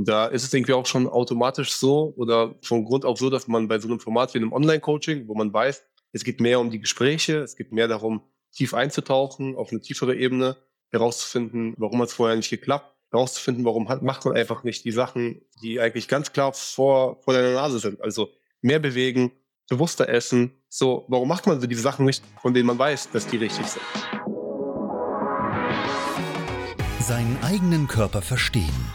[0.00, 3.48] Und da ist es irgendwie auch schon automatisch so oder von Grund auf so, dass
[3.48, 6.70] man bei so einem Format wie einem Online-Coaching, wo man weiß, es geht mehr um
[6.70, 10.56] die Gespräche, es geht mehr darum, tief einzutauchen, auf eine tiefere Ebene,
[10.88, 14.90] herauszufinden, warum hat es vorher nicht geklappt, herauszufinden, warum hat, macht man einfach nicht die
[14.90, 18.00] Sachen, die eigentlich ganz klar vor, vor deiner Nase sind.
[18.00, 18.30] Also
[18.62, 19.32] mehr bewegen,
[19.68, 20.62] bewusster essen.
[20.70, 23.66] So, warum macht man so diese Sachen nicht, von denen man weiß, dass die richtig
[23.66, 23.82] sind?
[27.00, 28.94] Seinen eigenen Körper verstehen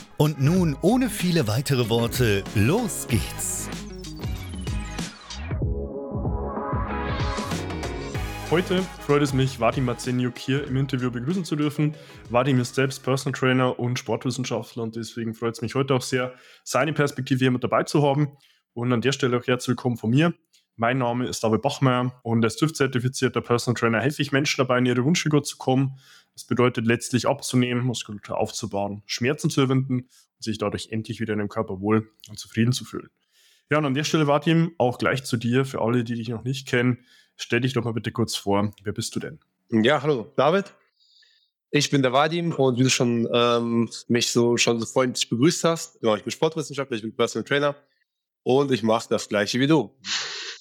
[0.21, 3.67] Und nun, ohne viele weitere Worte, los geht's!
[8.51, 11.95] Heute freut es mich, Vadim Marzeniuk hier im Interview begrüßen zu dürfen.
[12.29, 16.35] Vadim ist selbst Personal Trainer und Sportwissenschaftler und deswegen freut es mich heute auch sehr,
[16.63, 18.37] seine Perspektive hier mit dabei zu haben.
[18.75, 20.35] Und an der Stelle auch herzlich willkommen von mir.
[20.75, 24.85] Mein Name ist David Bachmeier und als TÜV-zertifizierter Personal Trainer helfe ich Menschen dabei, in
[24.85, 25.97] ihre Wunschfigur zu kommen.
[26.41, 31.39] Das bedeutet letztlich abzunehmen, Muskulatur aufzubauen, Schmerzen zu überwinden und sich dadurch endlich wieder in
[31.39, 33.11] dem Körper wohl und zufrieden zu fühlen.
[33.69, 36.43] Ja, und an der Stelle, Vadim, auch gleich zu dir, für alle, die dich noch
[36.43, 37.05] nicht kennen.
[37.35, 38.73] Stell dich doch mal bitte kurz vor.
[38.81, 39.39] Wer bist du denn?
[39.69, 40.73] Ja, hallo, David.
[41.69, 45.63] Ich bin der Vadim und wie du schon ähm, mich so schon so freundlich begrüßt
[45.63, 47.75] hast, genau, ich bin Sportwissenschaftler, ich bin Personal Trainer
[48.41, 49.95] und ich mache das gleiche wie du.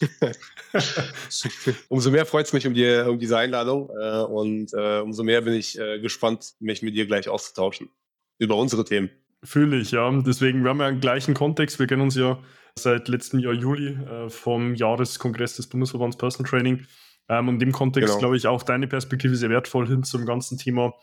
[1.88, 5.42] umso mehr freut es mich um, die, um diese Einladung äh, und äh, umso mehr
[5.42, 7.90] bin ich äh, gespannt, mich mit dir gleich auszutauschen
[8.38, 9.10] über unsere Themen.
[9.42, 10.10] Fühle ich, ja.
[10.26, 11.78] Deswegen, wir haben ja einen gleichen Kontext.
[11.78, 12.38] Wir kennen uns ja
[12.78, 16.86] seit letztem Jahr Juli äh, vom Jahreskongress des Bundesverbands Personal Training.
[17.28, 18.18] Ähm, und im Kontext genau.
[18.18, 20.94] glaube ich auch deine Perspektive sehr wertvoll hin zum ganzen Thema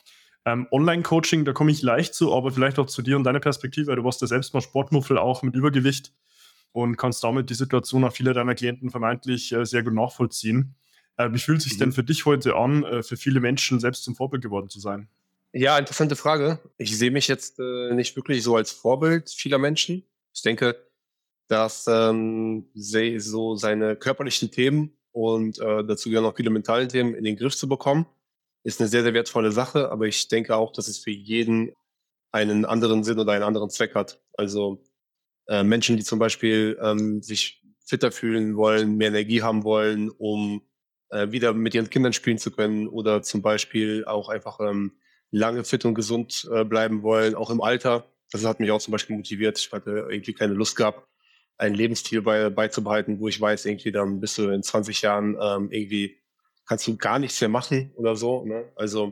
[0.46, 1.46] ähm, Online-Coaching.
[1.46, 3.96] Da komme ich leicht zu, aber vielleicht auch zu dir und deiner Perspektive.
[3.96, 6.14] Du warst ja selbst mal Sportmuffel auch mit Übergewicht
[6.78, 10.76] und kannst damit die Situation auch vieler deiner Klienten vermeintlich äh, sehr gut nachvollziehen.
[11.18, 11.80] Äh, wie fühlt es sich mhm.
[11.80, 15.10] denn für dich heute an, äh, für viele Menschen selbst zum Vorbild geworden zu sein?
[15.54, 16.60] Ja, interessante Frage.
[16.78, 20.04] Ich sehe mich jetzt äh, nicht wirklich so als Vorbild vieler Menschen.
[20.36, 20.76] Ich denke,
[21.48, 27.24] dass ähm, so seine körperlichen Themen und äh, dazu gehören auch viele mentale Themen in
[27.24, 28.06] den Griff zu bekommen,
[28.64, 29.90] ist eine sehr, sehr wertvolle Sache.
[29.90, 31.74] Aber ich denke auch, dass es für jeden
[32.32, 34.22] einen anderen Sinn oder einen anderen Zweck hat.
[34.38, 34.84] Also
[35.48, 40.62] äh, Menschen, die zum Beispiel ähm, sich fitter fühlen wollen, mehr Energie haben wollen, um
[41.10, 44.94] äh, wieder mit ihren Kindern spielen zu können oder zum Beispiel auch einfach ähm,
[45.32, 48.12] lange fit und gesund äh, bleiben wollen, auch im Alter.
[48.32, 49.58] Das hat mich auch zum Beispiel motiviert.
[49.58, 51.08] Ich hatte irgendwie keine Lust gehabt,
[51.58, 55.72] einen Lebensstil bei, beizubehalten, wo ich weiß, irgendwie dann bist du in 20 Jahren ähm,
[55.72, 56.18] irgendwie
[56.68, 58.46] kannst du gar nichts mehr machen oder so.
[58.46, 58.70] Ne?
[58.76, 59.08] Also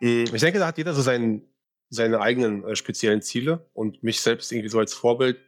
[0.00, 1.42] mh, hm, ich denke, da hat jeder so seinen,
[1.90, 5.38] seine eigenen äh, speziellen Ziele und mich selbst irgendwie so als Vorbild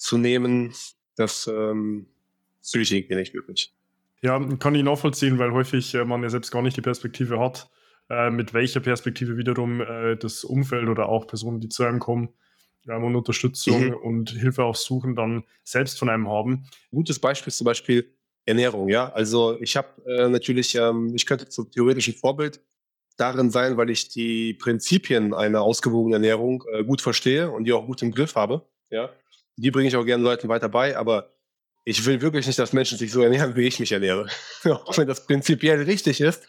[0.00, 0.72] zu nehmen,
[1.16, 2.06] das ähm,
[2.62, 3.72] fühle ich irgendwie nicht wirklich.
[4.22, 7.70] Ja, kann ich nachvollziehen, weil häufig äh, man ja selbst gar nicht die Perspektive hat,
[8.08, 12.30] äh, mit welcher Perspektive wiederum äh, das Umfeld oder auch Personen, die zu einem kommen,
[12.88, 13.94] ähm, und Unterstützung mhm.
[13.94, 16.64] und Hilfe auch suchen, dann selbst von einem haben.
[16.90, 18.14] gutes Beispiel ist zum Beispiel
[18.46, 19.12] Ernährung, ja.
[19.12, 22.60] Also ich habe äh, natürlich, ähm, ich könnte zum theoretischen Vorbild
[23.18, 27.86] darin sein, weil ich die Prinzipien einer ausgewogenen Ernährung äh, gut verstehe und die auch
[27.86, 29.10] gut im Griff habe, ja.
[29.60, 31.34] Die bringe ich auch gerne Leuten weiter bei, aber
[31.84, 34.26] ich will wirklich nicht, dass Menschen sich so ernähren, wie ich mich ernähre.
[34.64, 36.46] auch wenn das prinzipiell richtig ist,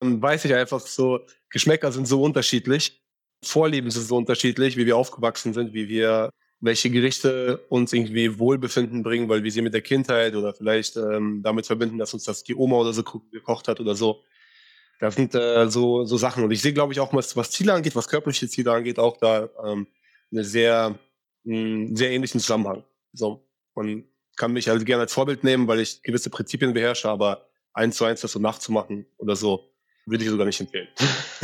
[0.00, 1.20] dann weiß ich einfach so,
[1.50, 3.02] Geschmäcker sind so unterschiedlich,
[3.44, 6.30] Vorlieben sind so unterschiedlich, wie wir aufgewachsen sind, wie wir,
[6.60, 11.42] welche Gerichte uns irgendwie Wohlbefinden bringen, weil wir sie mit der Kindheit oder vielleicht ähm,
[11.42, 14.22] damit verbinden, dass uns das die Oma oder so gekocht hat oder so.
[15.00, 16.44] Das sind äh, so, so Sachen.
[16.44, 19.18] Und ich sehe, glaube ich, auch, was, was Ziele angeht, was körperliche Ziele angeht, auch
[19.18, 19.86] da ähm,
[20.32, 20.98] eine sehr,
[21.44, 22.84] mh, sehr ähnlichen Zusammenhang.
[23.12, 23.46] So.
[23.74, 24.04] Und
[24.36, 28.04] kann mich also gerne als Vorbild nehmen, weil ich gewisse Prinzipien beherrsche, aber eins zu
[28.04, 29.70] eins das so nachzumachen oder so,
[30.06, 30.88] würde ich sogar nicht empfehlen.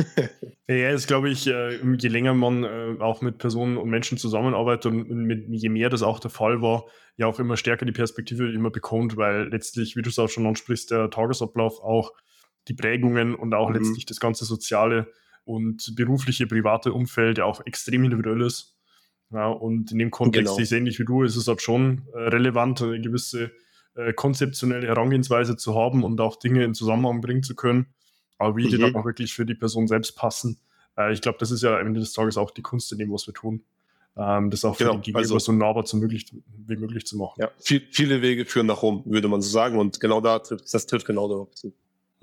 [0.68, 4.86] ja, ist glaube ich, äh, je länger man äh, auch mit Personen und Menschen zusammenarbeitet
[4.86, 6.86] und je mehr das auch der Fall war,
[7.16, 10.46] ja auch immer stärker die Perspektive immer bekommt, weil letztlich, wie du es auch schon
[10.46, 12.12] ansprichst, der Tagesablauf auch
[12.68, 13.76] die Prägungen und auch mhm.
[13.76, 15.12] letztlich das ganze soziale
[15.44, 18.76] und berufliche, private Umfeld ja auch extrem individuell ist.
[19.32, 20.62] Ja, und in dem Kontext, genau.
[20.62, 23.52] ich ähnlich wie du, ist es halt schon äh, relevant, eine gewisse
[23.94, 27.86] äh, konzeptionelle Herangehensweise zu haben und auch Dinge in Zusammenhang bringen zu können,
[28.38, 28.70] aber wie mhm.
[28.70, 30.58] die dann auch wirklich für die Person selbst passen.
[30.96, 33.12] Äh, ich glaube, das ist ja am Ende des Tages auch die Kunst in dem,
[33.12, 33.62] was wir tun.
[34.16, 36.32] Ähm, das auch für genau, den Gegenüber also, so nahbar zu möglich,
[36.66, 37.40] wie möglich zu machen.
[37.40, 39.78] Ja, viel, viele Wege führen nach Rom, würde man so sagen.
[39.78, 41.72] Und genau da trifft, das trifft genau darauf zu.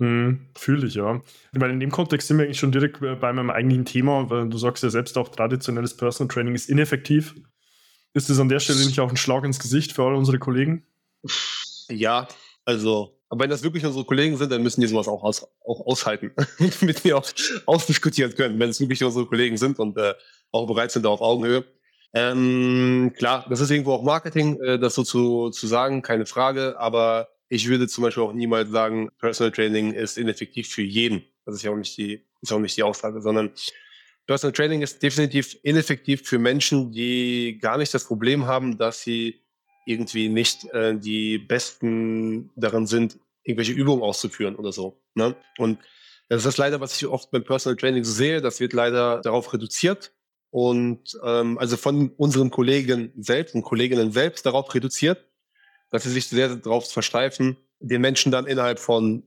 [0.00, 1.20] Hm, Fühle ich, ja.
[1.52, 4.56] Weil in dem Kontext sind wir eigentlich schon direkt bei meinem eigentlichen Thema, weil du
[4.56, 7.34] sagst ja selbst auch, traditionelles Personal Training ist ineffektiv.
[8.14, 10.86] Ist das an der Stelle nicht auch ein Schlag ins Gesicht für alle unsere Kollegen?
[11.88, 12.28] Ja,
[12.64, 15.86] also, aber wenn das wirklich unsere Kollegen sind, dann müssen die sowas auch, aus, auch
[15.86, 16.32] aushalten,
[16.80, 17.28] damit wir auch
[17.66, 20.14] ausdiskutieren können, wenn es wirklich unsere Kollegen sind und äh,
[20.52, 21.64] auch bereit sind, da auf Augenhöhe.
[22.14, 26.78] Ähm, klar, das ist irgendwo auch Marketing, äh, das so zu, zu sagen, keine Frage,
[26.78, 31.24] aber ich würde zum Beispiel auch niemals sagen, Personal Training ist ineffektiv für jeden.
[31.44, 33.50] Das ist ja auch nicht die, ist auch nicht die Aussage, sondern
[34.26, 39.40] Personal Training ist definitiv ineffektiv für Menschen, die gar nicht das Problem haben, dass sie
[39.86, 45.00] irgendwie nicht äh, die Besten darin sind, irgendwelche Übungen auszuführen oder so.
[45.14, 45.34] Ne?
[45.56, 45.78] Und
[46.28, 48.42] das ist das leider, was ich oft beim Personal Training sehe.
[48.42, 50.12] Das wird leider darauf reduziert
[50.50, 55.24] und ähm, also von unseren Kollegen selbst und Kolleginnen selbst darauf reduziert,
[55.90, 59.22] dass sie sich sehr darauf versteifen, den Menschen dann innerhalb von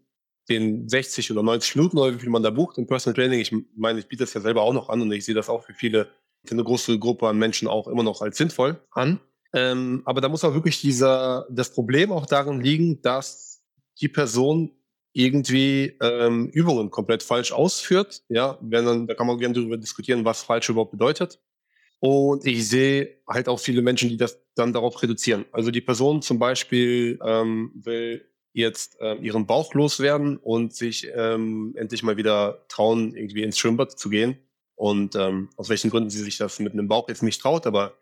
[0.49, 3.39] den 60 oder 90 Minuten oder wie viel man da bucht im Personal Training.
[3.39, 5.63] Ich meine, ich biete das ja selber auch noch an und ich sehe das auch
[5.63, 6.09] für viele,
[6.43, 9.19] für eine große Gruppe an Menschen auch immer noch als sinnvoll an.
[9.53, 13.63] Ähm, aber da muss auch wirklich dieser, das Problem auch darin liegen, dass
[13.99, 14.71] die Person
[15.13, 18.23] irgendwie ähm, Übungen komplett falsch ausführt.
[18.29, 21.39] Ja, wenn dann, da kann man gerne darüber diskutieren, was falsch überhaupt bedeutet.
[22.01, 25.45] Und ich sehe halt auch viele Menschen, die das dann darauf reduzieren.
[25.51, 31.75] Also die Person zum Beispiel ähm, will jetzt äh, ihren Bauch loswerden und sich ähm,
[31.77, 34.39] endlich mal wieder trauen, irgendwie ins Schwimmbad zu gehen.
[34.73, 37.93] Und ähm, aus welchen Gründen sie sich das mit einem Bauch jetzt nicht traut, aber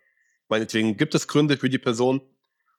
[0.47, 2.21] meinetwegen gibt es Gründe für die Person.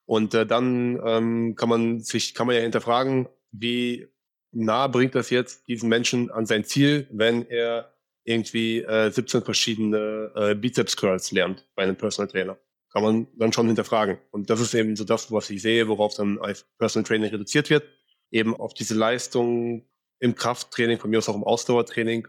[0.07, 4.09] Und äh, dann ähm, kann man sich, kann man ja hinterfragen, wie
[4.53, 7.93] nah bringt das jetzt diesen Menschen an sein Ziel, wenn er
[8.25, 12.59] irgendwie äh, 17 verschiedene äh, Bizeps Curls lernt bei einem Personal Trainer.
[12.93, 14.19] Kann man dann schon hinterfragen.
[14.31, 17.71] Und das ist eben so das, was ich sehe, worauf dann als Personal Training reduziert
[17.71, 17.85] wird.
[18.31, 19.89] Eben auf diese Leistung
[20.19, 22.29] im Krafttraining, von mir aus auch im Ausdauertraining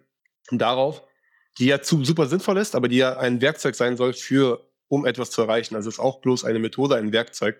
[0.50, 1.04] und darauf,
[1.60, 5.06] die ja zu, super sinnvoll ist, aber die ja ein Werkzeug sein soll für, um
[5.06, 5.76] etwas zu erreichen.
[5.76, 7.58] Also es ist auch bloß eine Methode, ein Werkzeug,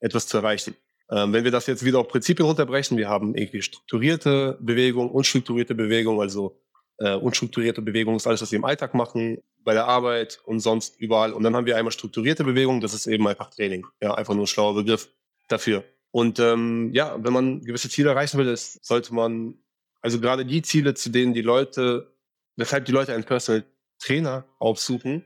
[0.00, 0.74] etwas zu erreichen.
[1.10, 5.74] Ähm, wenn wir das jetzt wieder auf Prinzipien runterbrechen, wir haben irgendwie strukturierte Bewegung, unstrukturierte
[5.74, 6.58] Bewegung, also
[6.98, 11.00] äh, unstrukturierte Bewegung ist alles, was wir im Alltag machen, bei der Arbeit und sonst
[11.00, 11.32] überall.
[11.32, 13.86] Und dann haben wir einmal strukturierte Bewegung, das ist eben einfach Training.
[14.00, 15.08] Ja, einfach nur ein schlauer Begriff
[15.48, 15.84] dafür.
[16.10, 19.54] Und ähm, ja, wenn man gewisse Ziele erreichen will, ist, sollte man,
[20.00, 22.14] also gerade die Ziele, zu denen die Leute,
[22.56, 23.64] weshalb die Leute einen Personal
[23.98, 25.24] Trainer aufsuchen,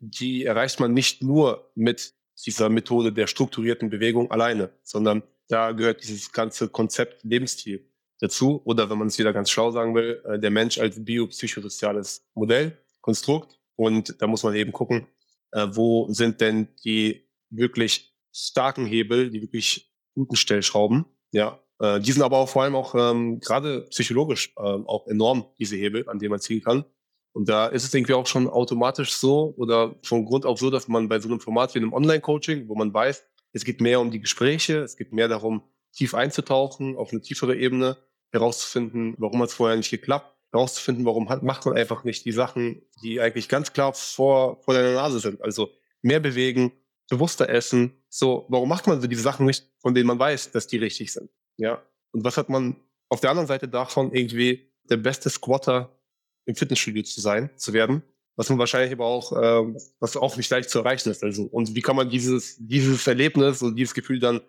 [0.00, 2.14] die erreicht man nicht nur mit
[2.44, 7.88] dieser Methode der strukturierten Bewegung alleine, sondern da gehört dieses ganze Konzept Lebensstil
[8.20, 8.62] dazu.
[8.64, 12.78] Oder wenn man es wieder ganz schlau sagen will, äh, der Mensch als biopsychosoziales Modell,
[13.00, 13.58] Konstrukt.
[13.76, 15.06] Und da muss man eben gucken,
[15.52, 21.04] äh, wo sind denn die wirklich starken Hebel, die wirklich guten Stellschrauben.
[21.32, 25.46] Ja, äh, die sind aber auch vor allem auch ähm, gerade psychologisch äh, auch enorm,
[25.58, 26.84] diese Hebel, an denen man ziehen kann.
[27.32, 30.88] Und da ist es irgendwie auch schon automatisch so oder von Grund auf so, dass
[30.88, 34.10] man bei so einem Format wie einem Online-Coaching, wo man weiß, es geht mehr um
[34.10, 35.62] die Gespräche, es geht mehr darum,
[35.96, 37.96] tief einzutauchen, auf eine tiefere Ebene,
[38.32, 42.32] herauszufinden, warum hat es vorher nicht geklappt, herauszufinden, warum hat, macht man einfach nicht die
[42.32, 45.42] Sachen, die eigentlich ganz klar vor, vor deiner Nase sind.
[45.42, 45.70] Also
[46.02, 46.72] mehr bewegen,
[47.08, 48.02] bewusster essen.
[48.08, 51.12] So, warum macht man so diese Sachen nicht, von denen man weiß, dass die richtig
[51.12, 51.30] sind?
[51.56, 51.82] Ja.
[52.12, 52.76] Und was hat man
[53.08, 55.98] auf der anderen Seite davon, irgendwie der beste Squatter
[56.44, 58.02] im Fitnessstudio zu sein, zu werden?
[58.36, 61.24] Was man wahrscheinlich aber auch, äh, was auch nicht leicht zu erreichen ist.
[61.24, 64.42] Also, und wie kann man dieses, dieses Erlebnis und dieses Gefühl dann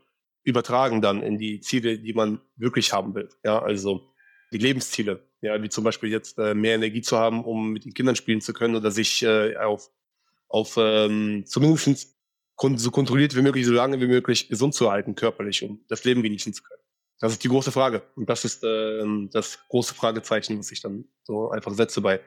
[0.47, 3.27] übertragen dann in die Ziele, die man wirklich haben will.
[3.43, 4.13] Ja, also
[4.53, 7.93] die Lebensziele, ja, wie zum Beispiel jetzt äh, mehr Energie zu haben, um mit den
[7.93, 9.91] Kindern spielen zu können oder sich äh, auf,
[10.47, 12.15] auf ähm, zumindest
[12.77, 16.23] so kontrolliert wie möglich, so lange wie möglich gesund zu halten, körperlich, um das Leben
[16.23, 16.81] genießen zu können.
[17.19, 18.03] Das ist die große Frage.
[18.15, 22.21] Und das ist äh, das große Fragezeichen, was ich dann so einfach setze bei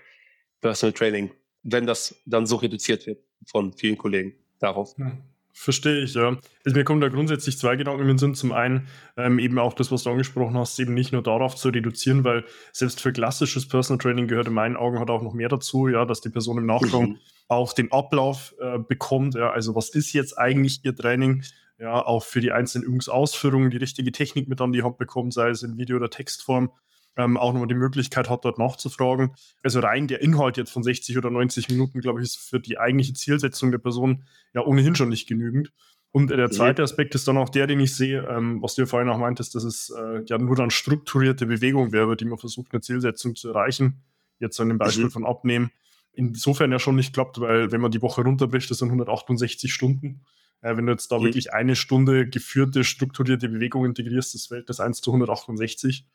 [0.61, 1.31] Personal Training,
[1.63, 4.95] wenn das dann so reduziert wird von vielen Kollegen darauf.
[4.99, 5.17] Ja.
[5.53, 6.39] Verstehe ich, ja.
[6.65, 8.35] Also mir kommen da grundsätzlich zwei Gedanken in den Sinn.
[8.35, 11.69] Zum einen ähm, eben auch das, was du angesprochen hast, eben nicht nur darauf zu
[11.69, 15.49] reduzieren, weil selbst für klassisches Personal Training gehört in meinen Augen hat auch noch mehr
[15.49, 17.19] dazu, ja, dass die Person im Nachgang mhm.
[17.49, 19.35] auch den Ablauf äh, bekommt.
[19.35, 21.43] Ja, also was ist jetzt eigentlich ihr Training?
[21.79, 25.49] Ja, auch für die einzelnen Übungsausführungen die richtige Technik mit an die Hand bekommt, sei
[25.49, 26.71] es in Video- oder Textform
[27.17, 29.35] ähm, auch nochmal die Möglichkeit hat, dort nachzufragen.
[29.63, 32.79] Also rein der Inhalt jetzt von 60 oder 90 Minuten, glaube ich, ist für die
[32.79, 34.25] eigentliche Zielsetzung der Person
[34.55, 35.73] ja ohnehin schon nicht genügend.
[36.13, 38.87] Und der zweite Aspekt ist dann auch der, den ich sehe, ähm, was du ja
[38.87, 42.73] vorhin auch meintest, dass es äh, ja nur dann strukturierte Bewegung wäre, die man versucht,
[42.73, 44.03] eine Zielsetzung zu erreichen.
[44.41, 45.11] Jetzt an dem Beispiel mhm.
[45.11, 45.71] von Abnehmen.
[46.13, 50.23] Insofern ja schon nicht klappt, weil wenn man die Woche runterbricht, das sind 168 Stunden.
[50.63, 51.25] Äh, wenn du jetzt da mhm.
[51.27, 56.07] wirklich eine Stunde geführte, strukturierte Bewegung integrierst, das fällt das 1 zu 168.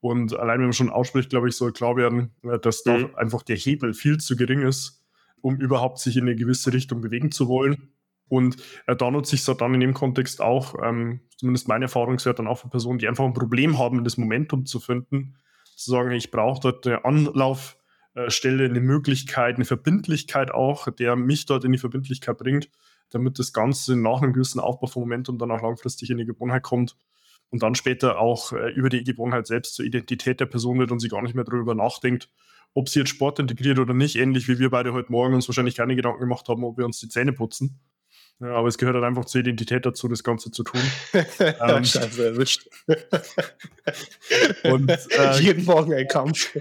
[0.00, 3.08] Und allein wenn man schon ausspricht, glaube ich, soll klar werden, äh, dass mhm.
[3.12, 5.04] da einfach der Hebel viel zu gering ist,
[5.40, 7.92] um überhaupt sich in eine gewisse Richtung bewegen zu wollen.
[8.28, 12.38] Und äh, da nutze ich es dann in dem Kontext auch, ähm, zumindest meine Erfahrungswert
[12.38, 15.36] dann auch für Personen, die einfach ein Problem haben, das Momentum zu finden,
[15.76, 21.64] zu sagen, ich brauche dort eine Anlaufstelle, eine Möglichkeit, eine Verbindlichkeit auch, der mich dort
[21.64, 22.70] in die Verbindlichkeit bringt,
[23.10, 26.62] damit das Ganze nach einem gewissen Aufbau von Momentum dann auch langfristig in die Gewohnheit
[26.62, 26.96] kommt
[27.50, 31.00] und dann später auch äh, über die Gewohnheit selbst zur Identität der Person wird und
[31.00, 32.30] sie gar nicht mehr darüber nachdenkt,
[32.74, 35.74] ob sie jetzt Sport integriert oder nicht, ähnlich wie wir beide heute Morgen uns wahrscheinlich
[35.74, 37.80] keine Gedanken gemacht haben, ob wir uns die Zähne putzen.
[38.38, 40.80] Ja, aber es gehört halt einfach zur Identität dazu, das Ganze zu tun.
[41.12, 42.68] ähm, Scheiße, erwischt.
[44.64, 46.56] und äh, jeden Morgen ein Kampf.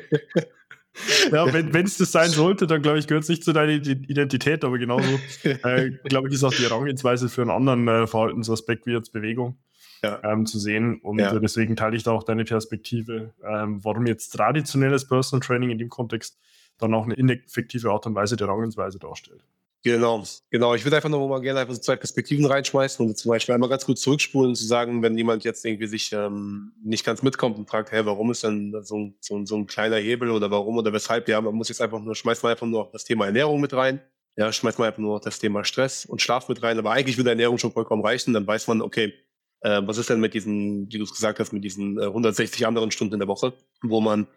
[1.32, 4.66] ja, wenn es das sein sollte, dann glaube ich, gehört es nicht zu deiner Identität,
[4.66, 5.08] aber genauso,
[5.44, 9.58] äh, glaube ich, ist auch die Herangehensweise für einen anderen äh, Verhaltensaspekt wie jetzt Bewegung
[10.04, 10.22] ja.
[10.24, 11.00] ähm, zu sehen.
[11.02, 11.38] Und ja.
[11.40, 15.90] deswegen teile ich da auch deine Perspektive, ähm, warum jetzt traditionelles Personal Training in dem
[15.90, 16.38] Kontext
[16.78, 19.44] dann auch eine ineffektive Art und Weise der Herangehensweise darstellt.
[19.82, 20.76] Genau, genau.
[20.76, 23.70] Ich würde einfach noch mal gerne einfach so zwei Perspektiven reinschmeißen und zum Beispiel einmal
[23.70, 27.58] ganz gut zurückspulen und zu sagen, wenn jemand jetzt irgendwie sich ähm, nicht ganz mitkommt
[27.58, 30.92] und fragt, hey, warum ist denn so, so, so ein kleiner Hebel oder warum oder
[30.92, 31.30] weshalb?
[31.30, 34.02] Ja, man muss jetzt einfach nur, schmeißt man einfach nur das Thema Ernährung mit rein.
[34.36, 36.78] Ja, schmeißt man einfach nur das Thema Stress und Schlaf mit rein.
[36.78, 38.34] Aber eigentlich würde Ernährung schon vollkommen reichen.
[38.34, 39.14] Dann weiß man, okay,
[39.62, 42.66] äh, was ist denn mit diesen, wie du es gesagt hast, mit diesen äh, 160
[42.66, 44.28] anderen Stunden in der Woche, wo man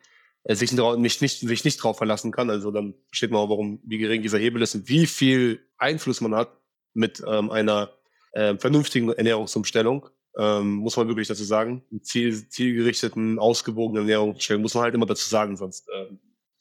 [0.45, 2.51] äh, sich, nicht, nicht, sich nicht drauf verlassen kann.
[2.51, 6.21] Also dann versteht man auch, warum, wie gering dieser Hebel ist und wie viel Einfluss
[6.21, 6.57] man hat
[6.95, 7.93] mit ähm, einer
[8.33, 10.09] äh, vernünftigen Ernährungsumstellung.
[10.39, 11.85] Ähm, muss man wirklich dazu sagen.
[12.03, 16.07] Ziel, zielgerichteten, ausgewogenen Ernährungsumstellung muss man halt immer dazu sagen, sonst äh,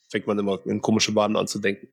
[0.10, 1.88] fängt man immer in komische Bahnen an zu denken.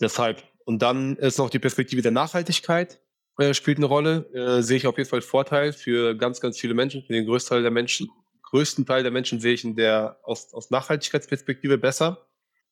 [0.00, 0.42] Deshalb.
[0.66, 3.00] Und dann ist noch die Perspektive der Nachhaltigkeit
[3.38, 4.26] äh, spielt eine Rolle.
[4.32, 7.56] Äh, sehe ich auf jeden Fall Vorteil für ganz, ganz viele Menschen, für den größten
[7.56, 8.10] Teil der Menschen.
[8.42, 12.26] Größten Teil der Menschen sehe ich in der aus, aus Nachhaltigkeitsperspektive besser.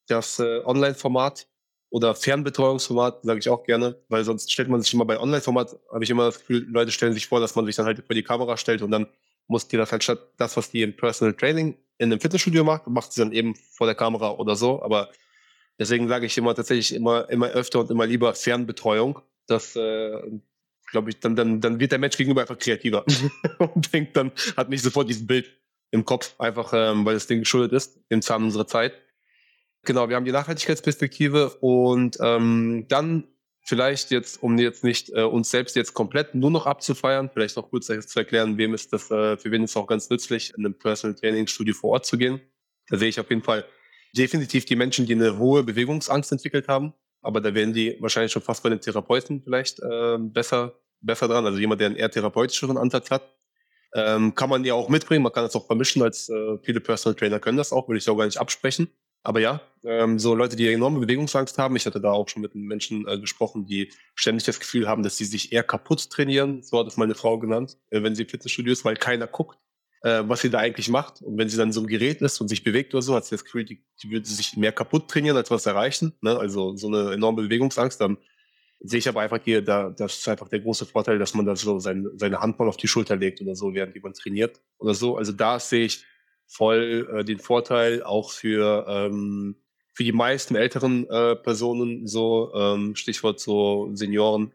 [0.06, 1.46] Das äh, Online-Format
[1.90, 6.04] oder Fernbetreuungsformat sage ich auch gerne, weil sonst stellt man sich immer bei Online-Format, habe
[6.04, 8.22] ich immer das Gefühl, Leute stellen sich vor, dass man sich dann halt über die
[8.22, 9.06] Kamera stellt und dann
[9.46, 12.86] muss die das halt statt das, was die im Personal Training in einem Fitnessstudio macht,
[12.88, 14.82] macht sie dann eben vor der Kamera oder so.
[14.82, 15.10] Aber
[15.78, 19.20] deswegen sage ich immer tatsächlich immer, immer öfter und immer lieber Fernbetreuung.
[19.46, 20.20] Das äh,
[20.90, 23.04] glaube ich, dann, dann, dann wird der Mensch gegenüber einfach kreativer
[23.74, 25.50] und denkt dann, hat nicht sofort dieses Bild
[25.90, 28.94] im Kopf, einfach ähm, weil das Ding geschuldet ist, im Zahn unserer Zeit.
[29.84, 33.24] Genau, wir haben die Nachhaltigkeitsperspektive und ähm, dann
[33.64, 37.70] vielleicht jetzt, um jetzt nicht äh, uns selbst jetzt komplett nur noch abzufeiern, vielleicht noch
[37.70, 40.64] kurz zu erklären, wem ist das, äh, für wen ist es auch ganz nützlich, in
[40.64, 42.40] einem Personal Training Studio vor Ort zu gehen.
[42.88, 43.64] Da sehe ich auf jeden Fall
[44.16, 46.92] definitiv die Menschen, die eine hohe Bewegungsangst entwickelt haben,
[47.24, 51.46] aber da werden die wahrscheinlich schon fast bei den Therapeuten vielleicht äh, besser besser dran.
[51.46, 53.22] Also jemand, der einen eher therapeutischeren Ansatz hat.
[53.94, 57.14] Ähm, kann man ja auch mitbringen, man kann das auch vermischen, als äh, viele Personal
[57.14, 58.88] Trainer können das auch, will ich auch gar nicht absprechen.
[59.22, 62.56] Aber ja, ähm, so Leute, die enorme Bewegungsangst haben, ich hatte da auch schon mit
[62.56, 66.80] Menschen äh, gesprochen, die ständig das Gefühl haben, dass sie sich eher kaputt trainieren, so
[66.80, 69.58] hat es meine Frau genannt, äh, wenn sie im Fitnessstudio ist, weil keiner guckt,
[70.04, 71.22] äh, was sie da eigentlich macht.
[71.22, 73.34] Und wenn sie dann so ein Gerät ist und sich bewegt oder so, hat sie
[73.34, 76.12] das Gefühl, die, die würde sich mehr kaputt trainieren, als was erreichen.
[76.20, 76.38] Ne?
[76.38, 78.18] Also so eine enorme Bewegungsangst, dann
[78.80, 81.56] sehe ich aber einfach hier, da, das ist einfach der große Vorteil, dass man da
[81.56, 84.92] so sein, seine Hand mal auf die Schulter legt oder so, während jemand trainiert oder
[84.92, 85.16] so.
[85.16, 86.04] Also da sehe ich
[86.46, 89.56] voll äh, den Vorteil auch für, ähm,
[89.94, 94.52] für die meisten älteren äh, Personen, so ähm, Stichwort so Senioren,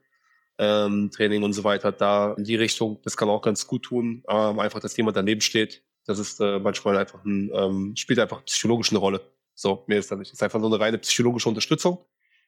[0.60, 4.24] ähm, Training und so weiter, da in die Richtung, das kann auch ganz gut tun,
[4.30, 5.84] ähm, einfach, dass jemand daneben steht.
[6.06, 9.22] Das ist äh, manchmal einfach ein, ähm, spielt einfach psychologisch eine Rolle.
[9.56, 10.32] So, mehr ist da nicht.
[10.32, 12.06] Das ist einfach nur eine reine psychologische Unterstützung,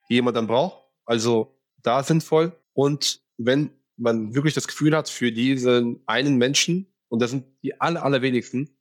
[0.10, 0.84] die jemand dann braucht.
[1.06, 2.54] Also da sinnvoll.
[2.74, 7.80] Und wenn man wirklich das Gefühl hat, für diesen einen Menschen, und das sind die
[7.80, 8.78] aller, allerwenigsten,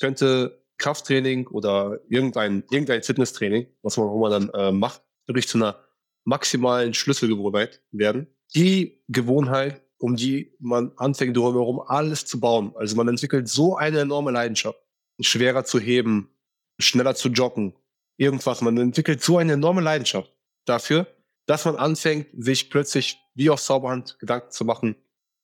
[0.00, 5.58] könnte Krafttraining oder irgendein, irgendein Fitnesstraining, was man, wo man dann äh, macht, wirklich zu
[5.58, 5.78] einer
[6.24, 8.26] maximalen Schlüsselgewohnheit werden.
[8.54, 12.72] Die Gewohnheit, um die man anfängt, drumherum alles zu bauen.
[12.76, 14.78] Also man entwickelt so eine enorme Leidenschaft,
[15.20, 16.30] schwerer zu heben,
[16.78, 17.74] schneller zu joggen,
[18.16, 18.62] irgendwas.
[18.62, 20.32] Man entwickelt so eine enorme Leidenschaft
[20.64, 21.06] dafür,
[21.46, 24.96] dass man anfängt, sich plötzlich wie auf Zauberhand Gedanken zu machen,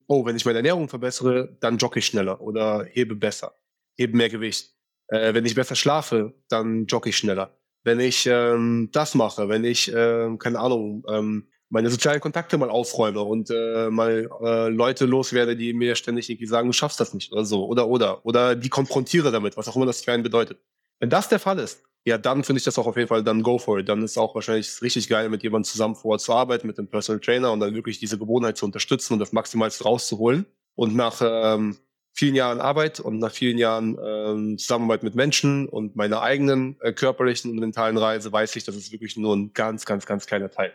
[0.07, 3.57] oh, wenn ich meine Ernährung verbessere, dann jogge ich schneller oder hebe besser,
[3.97, 4.75] hebe mehr Gewicht.
[5.09, 7.57] Äh, wenn ich besser schlafe, dann jogge ich schneller.
[7.85, 12.71] Wenn ich ähm, das mache, wenn ich, äh, keine Ahnung, ähm, meine sozialen Kontakte mal
[12.71, 17.13] aufräume und äh, mal äh, Leute loswerde, die mir ständig irgendwie sagen, du schaffst das
[17.13, 20.23] nicht oder so oder oder oder die konfrontiere damit, was auch immer das für einen
[20.23, 20.59] bedeutet.
[21.01, 23.43] Wenn das der Fall ist, ja, dann finde ich das auch auf jeden Fall, dann
[23.43, 23.89] go for it.
[23.89, 26.87] Dann ist auch wahrscheinlich richtig geil, mit jemandem zusammen vor Ort zu arbeiten, mit dem
[26.87, 30.47] Personal Trainer und dann wirklich diese Gewohnheit zu unterstützen und das Maximalste rauszuholen.
[30.77, 31.77] Und nach ähm,
[32.13, 36.93] vielen Jahren Arbeit und nach vielen Jahren ähm, Zusammenarbeit mit Menschen und meiner eigenen äh,
[36.93, 40.51] körperlichen und mentalen Reise weiß ich, das ist wirklich nur ein ganz, ganz, ganz kleiner
[40.51, 40.73] Teil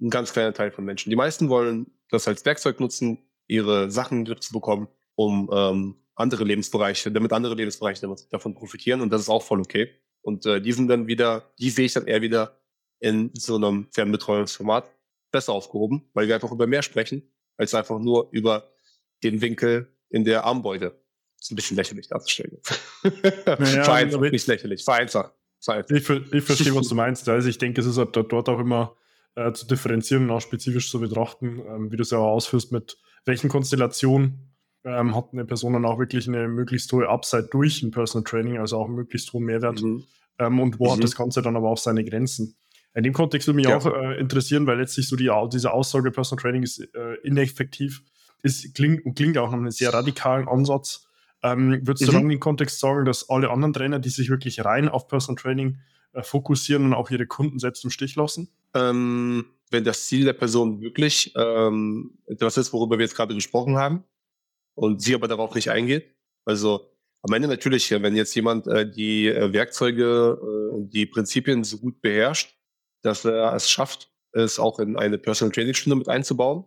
[0.00, 1.10] ein ganz kleiner Teil von Menschen.
[1.10, 5.50] Die meisten wollen das als Werkzeug nutzen, ihre Sachen in den Griff zu bekommen, um
[5.52, 9.90] ähm, andere Lebensbereiche, damit andere Lebensbereiche davon profitieren und das ist auch voll okay.
[10.22, 12.60] Und äh, die sind dann wieder, die sehe ich dann eher wieder
[12.98, 14.90] in so einem Fernbetreuungsformat
[15.32, 17.22] besser aufgehoben, weil wir einfach über mehr sprechen,
[17.56, 18.70] als einfach nur über
[19.22, 21.00] den Winkel in der Armbeuge.
[21.40, 22.58] Ist ein bisschen lächerlich darzustellen.
[23.46, 25.32] Naja, Vereinfacht, nicht lächerlich, vereinfacht.
[25.58, 25.90] vereinfacht.
[25.90, 27.26] Ich, ich verstehe, was du meinst.
[27.30, 28.94] Also ich denke, es ist dort auch immer
[29.34, 32.72] äh, zu differenzieren und auch spezifisch zu betrachten, ähm, wie du es ja auch ausführst,
[32.72, 34.50] mit welchen Konstellationen
[34.84, 38.58] ähm, hat eine Person dann auch wirklich eine möglichst hohe Upside durch ein Personal Training,
[38.58, 40.04] also auch einen möglichst hohen Mehrwert mhm.
[40.38, 40.92] ähm, und wo mhm.
[40.92, 42.56] hat das Ganze dann aber auch seine Grenzen.
[42.94, 43.76] In dem Kontext würde mich ja.
[43.76, 48.02] auch äh, interessieren, weil letztlich so die, diese Aussage Personal Training ist äh, ineffektiv,
[48.42, 51.06] ist, klingt klingt auch nach einem sehr radikalen Ansatz.
[51.42, 52.06] Ähm, würdest mhm.
[52.06, 55.08] du dann in dem Kontext sagen, dass alle anderen Trainer, die sich wirklich rein auf
[55.08, 55.78] Personal Training
[56.12, 58.48] äh, fokussieren und auch ihre Kunden selbst im Stich lassen?
[58.74, 63.76] Ähm, wenn das Ziel der Person wirklich ähm, etwas ist, worüber wir jetzt gerade gesprochen
[63.76, 64.04] haben,
[64.80, 66.14] und sie aber darauf nicht eingeht.
[66.46, 66.90] Also
[67.22, 72.00] am Ende natürlich, wenn jetzt jemand äh, die äh, Werkzeuge äh, die Prinzipien so gut
[72.00, 72.56] beherrscht,
[73.02, 76.64] dass er es schafft, es auch in eine Personal Training Stunde mit einzubauen.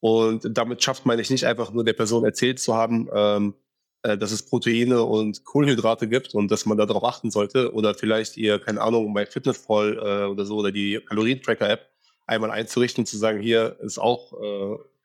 [0.00, 3.59] Und damit schafft meine ich nicht einfach nur der Person erzählt zu haben, ähm, äh,
[4.02, 8.58] dass es Proteine und Kohlenhydrate gibt und dass man darauf achten sollte oder vielleicht ihr,
[8.58, 11.86] keine Ahnung, bei Fitnessfall äh, oder so oder die Kalorientracker-App
[12.26, 14.32] einmal einzurichten, zu sagen, hier ist auch,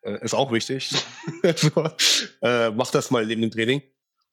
[0.03, 0.93] äh, ist auch wichtig.
[2.41, 3.81] äh, mach das mal neben dem Training.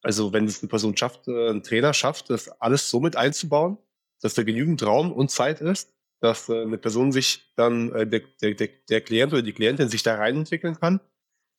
[0.02, 3.78] Also wenn es eine Person schafft, äh, ein Trainer schafft, das alles so mit einzubauen,
[4.20, 8.22] dass da genügend Raum und Zeit ist, dass äh, eine Person sich dann, äh, der,
[8.40, 11.00] der, der Klient oder die Klientin sich da rein entwickeln kann,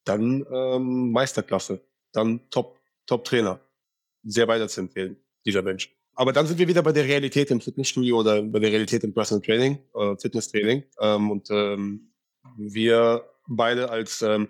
[0.06, 3.60] dann ähm, Meisterklasse, dann top Top-Trainer.
[4.24, 5.96] Sehr weiter zu empfehlen, dieser Mensch.
[6.16, 9.14] Aber dann sind wir wieder bei der Realität im Fitnessstudio oder bei der Realität im
[9.14, 10.84] Personal Training, äh, Fitness-Training.
[11.00, 12.14] Ähm, und ähm,
[12.58, 14.48] wir beide als ähm,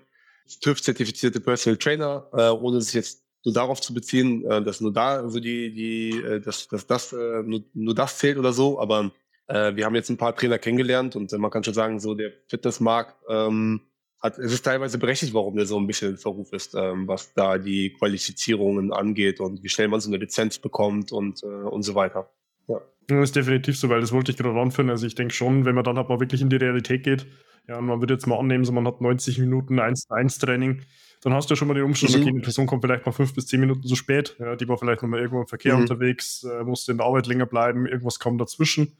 [0.62, 5.28] TÜV-zertifizierte Personal Trainer, äh, ohne sich jetzt nur darauf zu beziehen, äh, dass nur da
[5.30, 9.12] so die, die, äh, dass, dass das äh, nur, nur das zählt oder so, aber
[9.48, 12.14] äh, wir haben jetzt ein paar Trainer kennengelernt und äh, man kann schon sagen, so
[12.14, 13.82] der Fitnessmarkt ähm,
[14.24, 17.34] hat, es ist teilweise berechtigt, warum der so ein bisschen in Verruf ist, ähm, was
[17.34, 21.84] da die Qualifizierungen angeht und wie schnell man so eine Lizenz bekommt und, äh, und
[21.84, 22.32] so weiter.
[22.68, 22.82] Ja.
[23.08, 24.90] Das ist definitiv so, weil das wollte ich gerade anführen.
[24.90, 27.28] Also ich denke schon, wenn man dann halt mal wirklich in die Realität geht,
[27.68, 30.82] ja, und man würde jetzt mal annehmen, so man hat 90 Minuten 1-1-Training,
[31.22, 32.22] dann hast du ja schon mal den Umstand, mhm.
[32.22, 34.78] okay, die Person kommt vielleicht mal fünf bis zehn Minuten zu spät, ja, die war
[34.78, 35.82] vielleicht noch mal irgendwo im Verkehr mhm.
[35.82, 38.98] unterwegs, äh, musste in der Arbeit länger bleiben, irgendwas kam dazwischen.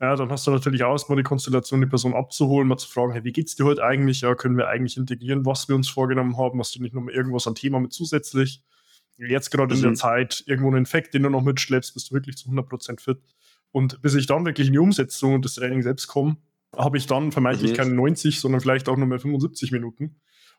[0.00, 3.12] Ja, dann hast du natürlich auch erstmal die Konstellation, die Person abzuholen, mal zu fragen,
[3.12, 4.22] hey, wie geht's dir heute eigentlich?
[4.22, 6.58] Ja, können wir eigentlich integrieren, was wir uns vorgenommen haben?
[6.58, 8.62] Hast du nicht noch mal irgendwas an Thema mit zusätzlich?
[9.18, 9.78] Jetzt gerade mhm.
[9.78, 9.96] in der mhm.
[9.96, 13.18] Zeit irgendwo einen Infekt, den du noch mitschleppst, bist du wirklich zu 100% fit.
[13.72, 16.38] Und bis ich dann wirklich in die Umsetzung und das Training selbst komme,
[16.74, 17.76] habe ich dann vermeintlich mhm.
[17.76, 20.16] keine 90, sondern vielleicht auch nur mehr 75 Minuten.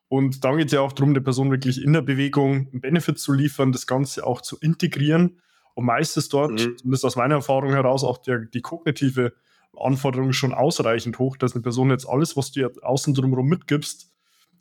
[0.08, 3.17] Und dann geht es ja auch darum, der Person wirklich in der Bewegung einen Benefit
[3.17, 5.41] zu liefern, das Ganze auch zu integrieren
[5.75, 6.77] und meist ist dort, mhm.
[6.77, 9.34] zumindest aus meiner Erfahrung heraus, auch der, die kognitive
[9.77, 14.12] Anforderung schon ausreichend hoch, dass eine Person jetzt alles, was du ihr außen drumherum mitgibst,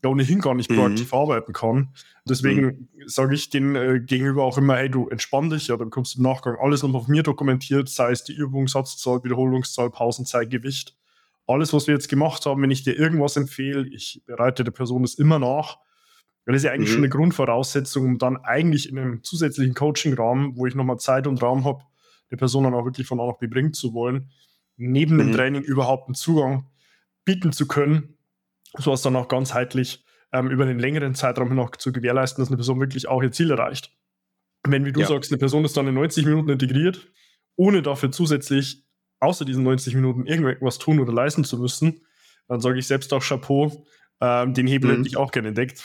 [0.03, 0.77] ja ohnehin gar nicht mhm.
[0.77, 1.91] proaktiv arbeiten kann.
[2.29, 2.89] Deswegen mhm.
[3.07, 6.19] sage ich den äh, gegenüber auch immer, hey, du entspann dich, ja, dann kommst du
[6.19, 10.97] im Nachgang alles noch auf mir dokumentiert, sei es die Übung, Satzzahl, Wiederholungszahl, Pausenzeit, Gewicht.
[11.47, 15.03] Alles, was wir jetzt gemacht haben, wenn ich dir irgendwas empfehle, ich bereite der Person
[15.03, 15.79] das immer nach
[16.47, 16.95] das ist ja eigentlich mhm.
[16.95, 21.43] schon eine Grundvoraussetzung, um dann eigentlich in einem zusätzlichen Coaching-Rahmen, wo ich nochmal Zeit und
[21.43, 21.85] Raum habe,
[22.31, 24.31] die Person dann auch wirklich von A nach B bringen zu wollen,
[24.77, 25.19] neben mhm.
[25.19, 26.67] dem Training überhaupt einen Zugang
[27.25, 28.17] bieten zu können,
[28.75, 32.57] so sodass dann auch ganzheitlich ähm, über einen längeren Zeitraum noch zu gewährleisten, dass eine
[32.57, 33.93] Person wirklich auch ihr Ziel erreicht.
[34.67, 35.07] Wenn, wie du ja.
[35.07, 37.09] sagst, eine Person ist dann in 90 Minuten integriert,
[37.57, 38.85] ohne dafür zusätzlich
[39.21, 42.07] außer diesen 90 Minuten irgendwas tun oder leisten zu müssen,
[42.49, 43.87] dann sage ich selbst auch Chapeau,
[44.23, 44.97] Ähm, den Hebel mhm.
[44.99, 45.83] hätte ich auch gerne entdeckt.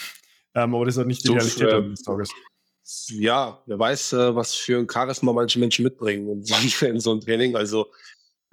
[0.56, 2.30] Ähm, aber das ist halt nicht die so, Realität äh, des Tages.
[3.10, 6.50] Ja, wer weiß, äh, was für ein Charisma manche Menschen mitbringen und
[6.82, 7.56] in so ein Training.
[7.56, 7.88] Also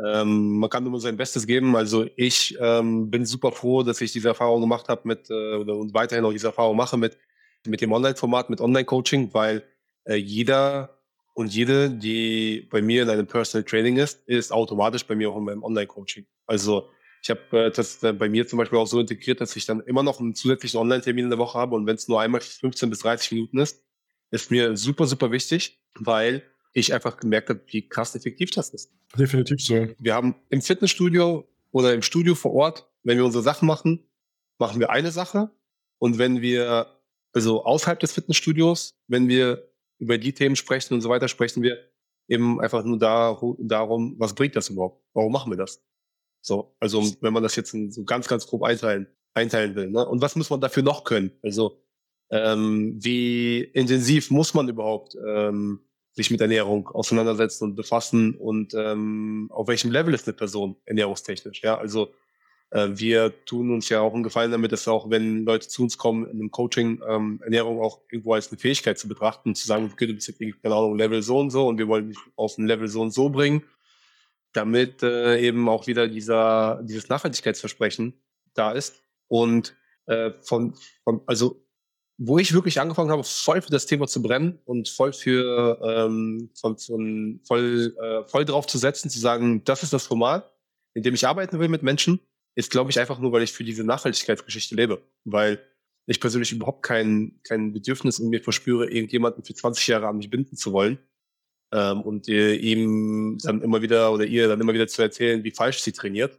[0.05, 1.77] ähm, man kann nur sein Bestes geben.
[1.77, 5.95] Also ich ähm, bin super froh, dass ich diese Erfahrung gemacht habe mit äh, und
[5.95, 7.19] weiterhin auch diese Erfahrung mache mit
[7.67, 9.65] mit dem Online-Format, mit Online-Coaching, weil
[10.05, 10.99] äh, jeder
[11.35, 15.37] und jede, die bei mir in einem Personal Training ist, ist automatisch bei mir auch
[15.37, 16.27] in meinem Online-Coaching.
[16.47, 16.91] Also
[17.23, 19.81] ich habe äh, das äh, bei mir zum Beispiel auch so integriert, dass ich dann
[19.81, 22.91] immer noch einen zusätzlichen Online-Termin in der Woche habe und wenn es nur einmal 15
[22.91, 23.83] bis 30 Minuten ist,
[24.33, 28.93] ist mir super, super wichtig, weil ich einfach gemerkt habe, wie krass effektiv das ist.
[29.17, 29.89] Definitiv so.
[29.99, 34.05] Wir haben im Fitnessstudio oder im Studio vor Ort, wenn wir unsere Sachen machen,
[34.59, 35.51] machen wir eine Sache.
[35.99, 36.87] Und wenn wir,
[37.33, 41.79] also außerhalb des Fitnessstudios, wenn wir über die Themen sprechen und so weiter, sprechen wir
[42.27, 45.05] eben einfach nur da, darum, was bringt das überhaupt?
[45.13, 45.83] Warum machen wir das?
[46.43, 49.91] So, also wenn man das jetzt so ganz, ganz grob einteilen, einteilen will.
[49.91, 50.07] Ne?
[50.07, 51.31] Und was muss man dafür noch können?
[51.43, 51.79] Also
[52.31, 55.81] ähm, wie intensiv muss man überhaupt ähm,
[56.13, 61.63] sich mit Ernährung auseinandersetzen und befassen und ähm, auf welchem Level ist eine Person ernährungstechnisch?
[61.63, 62.13] Ja, also
[62.71, 65.97] äh, wir tun uns ja auch einen Gefallen damit, dass auch wenn Leute zu uns
[65.97, 69.91] kommen in einem Coaching, ähm, Ernährung auch irgendwo als eine Fähigkeit zu betrachten zu sagen,
[69.93, 72.59] okay, du bist jetzt keine Ahnung, Level so und so und wir wollen dich auf
[72.59, 73.63] ein Level so und so bringen,
[74.53, 78.15] damit äh, eben auch wieder dieser dieses Nachhaltigkeitsversprechen
[78.55, 79.75] da ist und
[80.07, 81.63] äh, von, von also
[82.19, 86.51] wo ich wirklich angefangen habe, voll für das Thema zu brennen und voll für ähm,
[86.55, 90.53] von, von, voll, äh, voll drauf zu setzen, zu sagen, das ist das Format,
[90.95, 92.21] in dem ich arbeiten will mit Menschen,
[92.55, 95.03] ist, glaube ich, einfach nur, weil ich für diese Nachhaltigkeitsgeschichte lebe.
[95.25, 95.61] Weil
[96.07, 100.31] ich persönlich überhaupt kein, kein Bedürfnis in mir verspüre, irgendjemanden für 20 Jahre an mich
[100.31, 100.99] binden zu wollen.
[101.73, 105.53] Ähm, und äh, ihm dann immer wieder oder ihr dann immer wieder zu erzählen, wie
[105.53, 106.39] falsch sie trainiert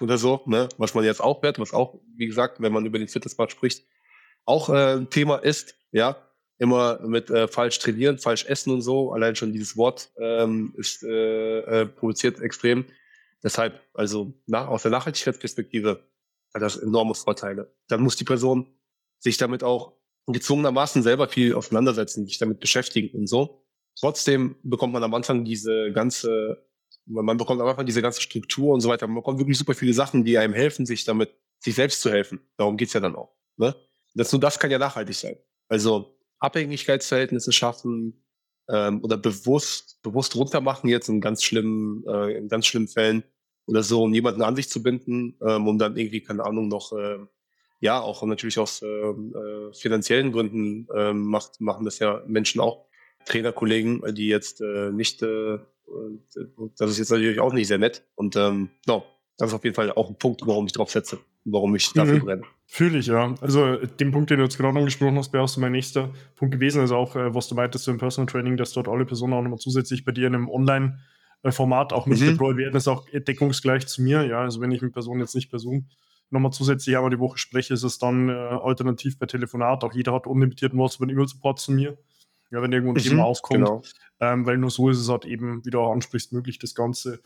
[0.00, 0.68] oder so, ne?
[0.76, 3.86] Was man jetzt auch hört, was auch, wie gesagt, wenn man über den Fitnesspart spricht,
[4.44, 6.16] auch äh, ein Thema ist, ja,
[6.58, 9.12] immer mit äh, falsch trainieren, falsch essen und so.
[9.12, 12.84] Allein schon dieses Wort ähm, ist äh, äh, provoziert extrem.
[13.42, 16.04] Deshalb, also nach, aus der Nachhaltigkeitsperspektive
[16.54, 17.74] hat das enorme Vorteile.
[17.88, 18.66] Dann muss die Person
[19.18, 19.92] sich damit auch
[20.26, 23.63] gezwungenermaßen selber viel auseinandersetzen, sich damit beschäftigen und so.
[23.98, 26.66] Trotzdem bekommt man am Anfang diese ganze,
[27.06, 29.06] man bekommt am Anfang diese ganze Struktur und so weiter.
[29.06, 32.40] Man bekommt wirklich super viele Sachen, die einem helfen, sich damit, sich selbst zu helfen.
[32.56, 33.34] Darum geht's ja dann auch.
[33.56, 33.74] Ne?
[34.14, 35.36] Das, nur das kann ja nachhaltig sein.
[35.68, 38.24] Also Abhängigkeitsverhältnisse schaffen
[38.68, 43.24] ähm, oder bewusst, bewusst runtermachen jetzt in ganz schlimmen, äh, in ganz schlimmen Fällen
[43.66, 46.92] oder so, um jemanden an sich zu binden, ähm, um dann irgendwie, keine Ahnung, noch
[46.92, 47.18] äh,
[47.80, 52.86] ja, auch natürlich aus äh, äh, finanziellen Gründen äh, macht, machen das ja Menschen auch.
[53.24, 55.58] Trainerkollegen, die jetzt äh, nicht, äh,
[56.78, 58.04] das ist jetzt natürlich auch nicht sehr nett.
[58.14, 59.04] Und ähm, no,
[59.38, 62.14] das ist auf jeden Fall auch ein Punkt, warum ich drauf setze, warum ich dafür
[62.16, 62.24] mhm.
[62.24, 62.42] brenne.
[62.66, 63.34] Fühle ich, ja.
[63.40, 66.54] Also den Punkt, den du jetzt gerade angesprochen hast, wäre auch so mein nächster Punkt
[66.54, 66.80] gewesen.
[66.80, 69.42] Also auch, äh, was du meintest so im Personal Training, dass dort alle Personen auch
[69.42, 72.26] nochmal zusätzlich bei dir in einem Online-Format auch mit mhm.
[72.26, 74.24] deployed werden, ist auch deckungsgleich zu mir.
[74.24, 75.86] Ja, also wenn ich mit Personen jetzt nicht per Zoom
[76.30, 79.84] nochmal zusätzlich einmal die Woche spreche, ist es dann äh, alternativ per Telefonat.
[79.84, 81.96] Auch jeder hat unlimitierten WhatsApp und E-Mail-Support zu mir.
[82.54, 83.64] Ja, wenn irgendwo ein mhm, Thema aufkommt.
[83.64, 83.82] Genau.
[84.20, 87.20] Ähm, weil nur so ist es halt eben, wie du auch ansprichst, möglich, das Ganze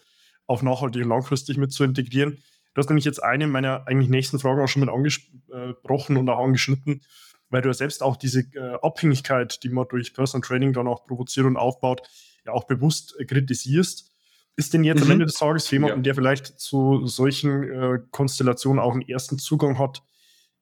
[0.46, 2.42] auch nachhaltig und langfristig mit zu integrieren.
[2.72, 6.42] Du hast nämlich jetzt eine meiner eigentlich nächsten Fragen auch schon mit angesprochen und auch
[6.42, 7.02] angeschnitten,
[7.50, 11.06] weil du ja selbst auch diese äh, Abhängigkeit, die man durch Personal Training dann auch
[11.06, 12.02] provoziert und aufbaut,
[12.46, 14.10] ja auch bewusst äh, kritisierst.
[14.56, 15.06] Ist denn jetzt mhm.
[15.06, 16.02] am Ende des Tages für jemanden, ja.
[16.04, 20.02] der vielleicht zu solchen äh, Konstellationen auch einen ersten Zugang hat,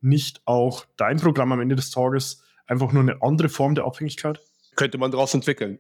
[0.01, 4.41] nicht auch dein Programm am Ende des Tages einfach nur eine andere Form der Abhängigkeit?
[4.77, 5.79] Könnte man daraus entwickeln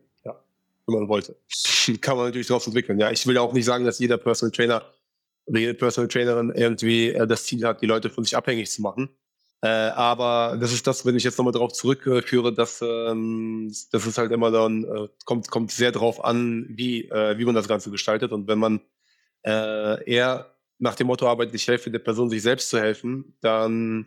[0.86, 1.36] wenn man wollte.
[2.00, 2.98] Kann man natürlich daraus entwickeln.
[2.98, 4.82] Ja, ich will auch nicht sagen, dass jeder Personal Trainer
[5.46, 8.82] oder jede Personal Trainerin irgendwie äh, das Ziel hat, die Leute von sich abhängig zu
[8.82, 9.08] machen.
[9.62, 14.18] Äh, aber das ist das, wenn ich jetzt nochmal darauf zurückführe, dass ähm, das ist
[14.18, 17.90] halt immer dann, äh, kommt, kommt sehr drauf an, wie, äh, wie man das Ganze
[17.90, 18.32] gestaltet.
[18.32, 18.80] Und wenn man
[19.44, 24.06] äh, eher nach dem Motto arbeitet, ich helfe der Person, sich selbst zu helfen, dann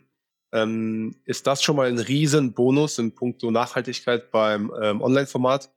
[0.52, 5.70] ähm, ist das schon mal ein riesen Bonus in puncto Nachhaltigkeit beim ähm, Online-Format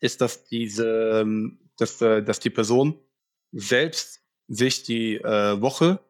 [0.00, 2.94] ist, dass diese, ähm, dass, äh, dass die Person
[3.52, 6.00] selbst sich die äh, Woche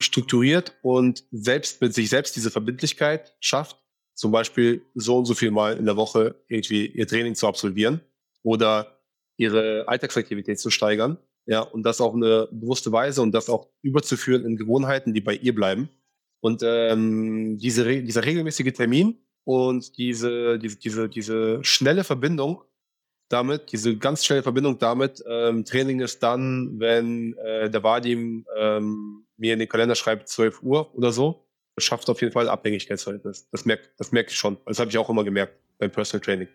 [0.00, 3.80] strukturiert und selbst mit sich selbst diese Verbindlichkeit schafft,
[4.14, 8.00] zum Beispiel so und so viel Mal in der Woche irgendwie ihr Training zu absolvieren
[8.42, 9.00] oder
[9.36, 11.18] ihre Alltagsaktivität zu steigern.
[11.46, 15.34] Ja, und das auf eine bewusste Weise und das auch überzuführen in Gewohnheiten, die bei
[15.34, 15.90] ihr bleiben.
[16.44, 22.60] Und ähm, diese, dieser regelmäßige Termin und diese, diese, diese, diese schnelle Verbindung
[23.30, 25.24] damit, diese ganz schnelle Verbindung damit.
[25.26, 30.62] Ähm, Training ist dann, wenn äh, der Vadim ähm, mir in den Kalender schreibt 12
[30.62, 31.46] Uhr oder so.
[31.78, 33.48] schafft auf jeden Fall Abhängigkeitsverhältnis.
[33.50, 34.58] Das merke das merk ich schon.
[34.66, 36.48] Das habe ich auch immer gemerkt beim Personal Training.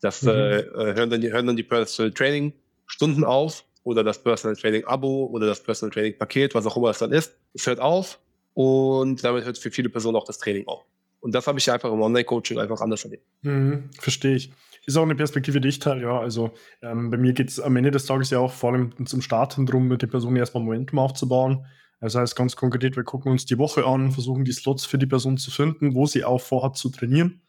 [0.00, 0.30] Das mhm.
[0.30, 2.54] äh, äh, hören, dann die, hören dann die Personal Training
[2.86, 6.88] Stunden auf oder das Personal Training Abo oder das Personal Training Paket, was auch immer
[6.88, 7.36] es dann ist.
[7.52, 8.18] Es hört auf
[8.54, 10.84] und damit hört für viele Personen auch das Training auf.
[11.20, 13.24] Und das habe ich einfach im Online-Coaching einfach anders erlebt.
[13.42, 14.52] Mhm, verstehe ich.
[14.86, 16.20] Ist auch eine Perspektive, die ich teile, ja.
[16.20, 16.50] Also
[16.82, 19.56] ähm, bei mir geht es am Ende des Tages ja auch vor allem zum Start
[19.58, 21.66] darum, mit den Personen erstmal Momentum aufzubauen.
[22.00, 25.06] Das heißt ganz konkret, wir gucken uns die Woche an, versuchen die Slots für die
[25.06, 27.40] Person zu finden, wo sie auch vorhat zu trainieren.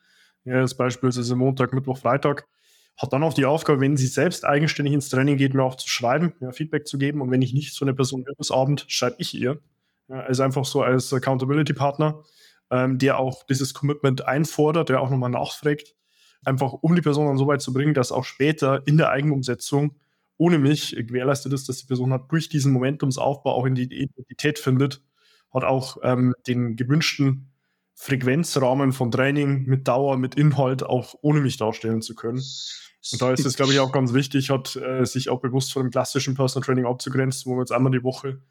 [0.46, 2.48] Ja, das beispielsweise Montag, Mittwoch, Freitag.
[2.96, 5.90] Hat dann auch die Aufgabe, wenn sie selbst eigenständig ins Training geht, mir auch zu
[5.90, 7.20] schreiben, ja, Feedback zu geben.
[7.20, 9.60] Und wenn ich nicht so eine Person höre bis Abend, schreibe ich ihr.
[10.08, 12.24] Ja, also einfach so als Accountability-Partner,
[12.72, 15.96] ähm, der auch dieses Commitment einfordert, der auch nochmal nachfragt.
[16.44, 19.96] Einfach um die Person dann so weit zu bringen, dass auch später in der Eigenumsetzung
[20.38, 24.60] ohne mich gewährleistet ist, dass die Person hat durch diesen Momentumsaufbau auch in die Identität
[24.60, 25.02] findet,
[25.54, 27.52] hat auch ähm, den gewünschten
[27.96, 32.40] Frequenzrahmen von Training mit Dauer, mit Inhalt auch ohne mich darstellen zu können.
[33.12, 35.84] Und da ist es, glaube ich, auch ganz wichtig, hat äh, sich auch bewusst von
[35.84, 38.42] dem klassischen Personal Training abzugrenzen, wo man jetzt einmal die Woche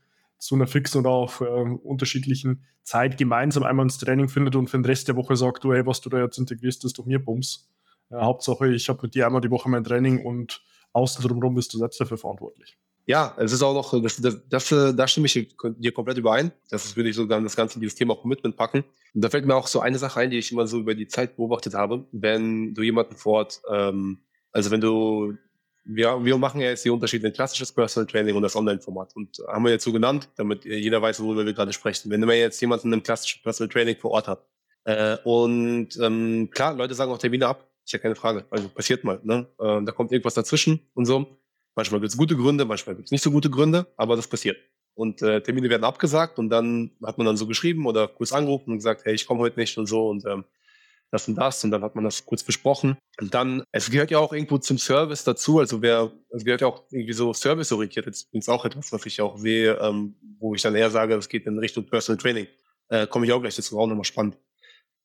[0.44, 4.76] zu einer fixen oder auch äh, unterschiedlichen Zeit gemeinsam einmal ins Training findet und für
[4.76, 7.18] den Rest der Woche sagt, du, hey, was du da jetzt integrierst, ist doch mir
[7.18, 7.70] Bums.
[8.11, 11.72] Äh, Hauptsache, ich habe mit dir einmal die Woche mein Training und außen drumherum bist
[11.72, 12.76] du selbst dafür verantwortlich.
[13.07, 16.52] Ja, es ist auch noch, das, das, das, da stimme ich dir komplett überein.
[16.70, 18.85] Das würde ich sogar das Ganze, dieses Thema auch Commitment packen.
[19.14, 21.07] Und da fällt mir auch so eine Sache ein, die ich immer so über die
[21.07, 22.07] Zeit beobachtet habe.
[22.12, 24.20] Wenn du jemanden fort, ähm,
[24.52, 25.35] also wenn du,
[25.85, 29.14] wir, wir machen ja jetzt die Unterschiede klassisches Personal Training und das Online-Format.
[29.14, 32.11] Und haben wir jetzt so genannt, damit jeder weiß, worüber wir gerade sprechen.
[32.11, 34.47] Wenn man jetzt jemanden im klassischen Personal Training vor Ort hat.
[34.85, 37.68] Äh, und ähm, klar, Leute sagen auch Termine ab.
[37.85, 38.47] Ist ja keine Frage.
[38.51, 39.20] Also passiert mal.
[39.23, 39.47] Ne?
[39.59, 41.38] Äh, da kommt irgendwas dazwischen und so.
[41.77, 44.57] Manchmal gibt es gute Gründe, manchmal gibt es nicht so gute Gründe, aber das passiert.
[44.94, 48.70] Und äh, Termine werden abgesagt und dann hat man dann so geschrieben oder kurz angerufen
[48.70, 50.44] und gesagt, hey, ich komme heute nicht und so und ähm,
[51.11, 52.97] das und das und dann hat man das kurz besprochen.
[53.21, 56.67] Und dann, es gehört ja auch irgendwo zum Service dazu, also wer, es gehört ja
[56.67, 60.62] auch irgendwie so serviceorientiert, jetzt ist auch etwas, was ich auch sehe, ähm, wo ich
[60.62, 62.47] dann eher sage, es geht in Richtung Personal Training.
[62.88, 64.37] Äh, Komme ich auch gleich dazu, auch nochmal spannend.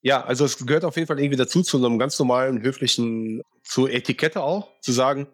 [0.02, 3.90] Ja, also es gehört auf jeden Fall irgendwie dazu, zu einem ganz normalen, höflichen, zur
[3.90, 5.26] Etikette auch, zu sagen,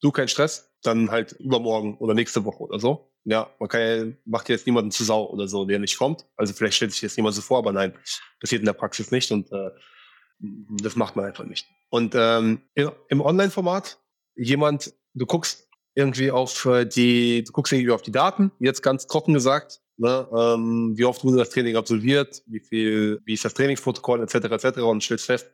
[0.00, 3.10] du kein Stress, dann halt übermorgen oder nächste Woche oder so.
[3.24, 6.26] Ja, man kann ja, macht jetzt niemanden zu Sau oder so, der nicht kommt.
[6.36, 7.94] Also vielleicht stellt sich jetzt niemand so vor, aber nein,
[8.38, 9.70] passiert in der Praxis nicht und äh,
[10.82, 11.66] das macht man einfach nicht.
[11.90, 13.98] Und ähm, im Online-Format,
[14.36, 19.06] jemand, du guckst irgendwie auf äh, die, du guckst irgendwie auf die Daten, jetzt ganz
[19.06, 23.54] trocken gesagt, ne, ähm, wie oft wurde das Training absolviert, wie viel, wie ist das
[23.54, 24.34] Trainingsprotokoll, etc.
[24.34, 24.78] etc.
[24.80, 25.50] und stellst fest,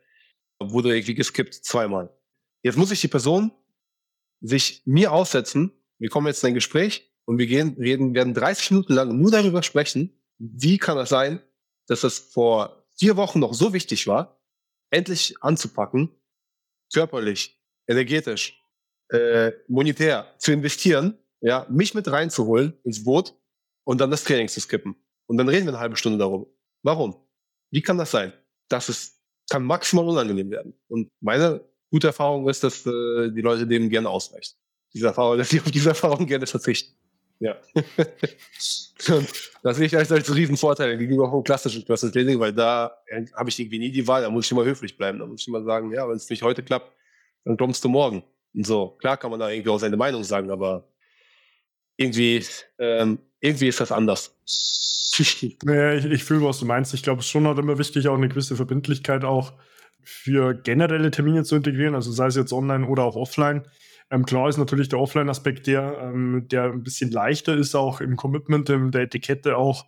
[0.59, 2.09] wurde irgendwie geskippt zweimal.
[2.63, 3.51] Jetzt muss ich die Person
[4.41, 8.71] sich mir aussetzen, wir kommen jetzt in ein Gespräch und wir gehen, reden, werden 30
[8.71, 11.39] Minuten lang nur darüber sprechen, wie kann es sein,
[11.87, 14.40] dass es vor vier Wochen noch so wichtig war,
[14.91, 16.09] endlich anzupacken,
[16.93, 18.61] körperlich, energetisch,
[19.09, 23.35] äh, monetär zu investieren, ja, mich mit reinzuholen ins Boot
[23.83, 24.95] und dann das Training zu skippen.
[25.27, 26.45] Und dann reden wir eine halbe Stunde darüber.
[26.83, 27.15] Warum?
[27.71, 28.33] Wie kann das sein?
[28.69, 30.73] Das ist, kann maximal unangenehm werden.
[30.87, 34.57] Und meine gute Erfahrung ist, dass äh, die Leute dem gerne ausreicht.
[34.93, 36.95] Diese Erfahrung, dass sie auf diese Erfahrung gerne verzichten.
[37.41, 37.57] Ja.
[39.63, 42.95] das sehe ich als, als riesen Vorteil gegenüber vom klassischen Personal Training, weil da
[43.35, 45.17] habe ich irgendwie nie die Wahl, da muss ich immer höflich bleiben.
[45.17, 46.95] Da muss ich immer sagen, ja, wenn es nicht heute klappt,
[47.43, 48.23] dann kommst du morgen.
[48.53, 50.87] Und so, klar kann man da irgendwie auch seine Meinung sagen, aber
[51.97, 52.45] irgendwie,
[52.77, 54.37] ähm, irgendwie ist das anders.
[55.63, 56.93] naja, ich, ich fühle, was du meinst.
[56.93, 59.53] Ich glaube, es ist schon halt immer wichtig, auch eine gewisse Verbindlichkeit auch
[60.03, 63.63] für generelle Termine zu integrieren, also sei es jetzt online oder auch offline.
[64.11, 68.17] Ähm, klar ist natürlich der Offline-Aspekt der, ähm, der ein bisschen leichter ist, auch im
[68.17, 69.85] Commitment, in der Etikette auch,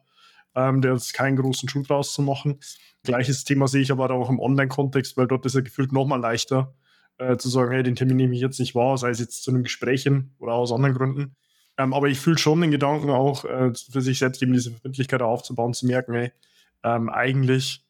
[0.55, 2.59] ähm, der ist keinen großen Schuh draus zu machen.
[3.03, 6.73] Gleiches Thema sehe ich aber auch im Online-Kontext, weil dort ist er gefühlt nochmal leichter
[7.17, 9.51] äh, zu sagen, hey, den Termin nehme ich jetzt nicht wahr, sei es jetzt zu
[9.51, 11.35] einem Gespräch hin oder aus anderen Gründen.
[11.77, 15.21] Ähm, aber ich fühle schon den Gedanken auch, äh, für sich selbst eben diese Verbindlichkeit
[15.21, 16.31] aufzubauen, zu merken, hey,
[16.83, 17.83] ähm, eigentlich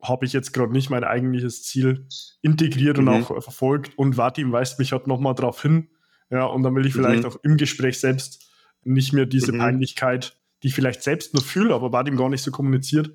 [0.00, 2.06] habe ich jetzt gerade nicht mein eigentliches Ziel
[2.40, 3.08] integriert mhm.
[3.08, 5.88] und auch verfolgt und Vadim weist mich halt nochmal darauf hin.
[6.30, 7.28] Ja, und dann will ich vielleicht mhm.
[7.30, 8.50] auch im Gespräch selbst
[8.84, 9.58] nicht mehr diese mhm.
[9.58, 13.10] Peinlichkeit, die ich vielleicht selbst nur fühle, aber Vadim gar nicht so kommuniziert,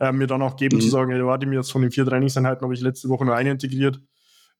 [0.00, 0.90] äh, mir dann auch geben zu mhm.
[0.90, 4.00] sagen, hey, Vadim, jetzt von den vier Trainingseinheiten habe ich letzte Woche nur eine integriert,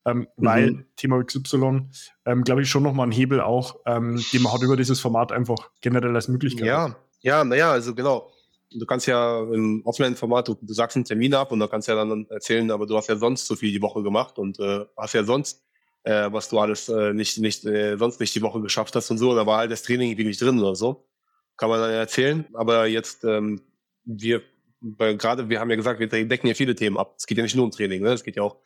[0.05, 0.25] ähm, mhm.
[0.37, 1.89] weil Thema XY,
[2.25, 5.31] ähm, glaube ich, schon nochmal ein Hebel auch, ähm, den man hat über dieses Format
[5.31, 6.65] einfach generell als Möglichkeit.
[6.65, 8.31] Ja, ja, naja, also genau
[8.71, 11.95] du kannst ja im Offline-Format, du, du, sagst einen Termin ab und da kannst ja
[11.95, 15.13] dann erzählen, aber du hast ja sonst so viel die Woche gemacht und äh, hast
[15.13, 15.63] ja sonst,
[16.03, 19.17] äh, was du alles äh, nicht, nicht, äh, sonst nicht die Woche geschafft hast und
[19.17, 21.07] so, da war halt das Training irgendwie nicht drin oder so.
[21.55, 23.61] Kann man dann erzählen, aber jetzt, ähm,
[24.05, 24.41] wir
[24.81, 27.15] gerade, wir haben ja gesagt, wir decken ja viele Themen ab.
[27.17, 28.13] Es geht ja nicht nur um Training, ne?
[28.13, 28.57] Es geht ja auch,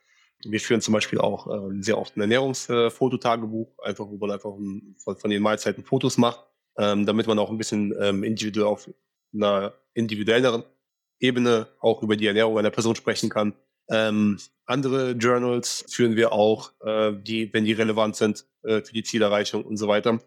[0.43, 4.51] wir führen zum Beispiel auch äh, sehr oft ein Ernährungsfototagebuch, äh, einfach, wo man einfach
[4.51, 6.43] ein, von, von, den Mahlzeiten Fotos macht,
[6.77, 8.89] ähm, damit man auch ein bisschen ähm, individuell auf
[9.33, 10.63] einer individuelleren
[11.19, 13.53] Ebene auch über die Ernährung einer Person sprechen kann.
[13.89, 19.03] Ähm, andere Journals führen wir auch, äh, die, wenn die relevant sind äh, für die
[19.03, 20.19] Zielerreichung und so weiter.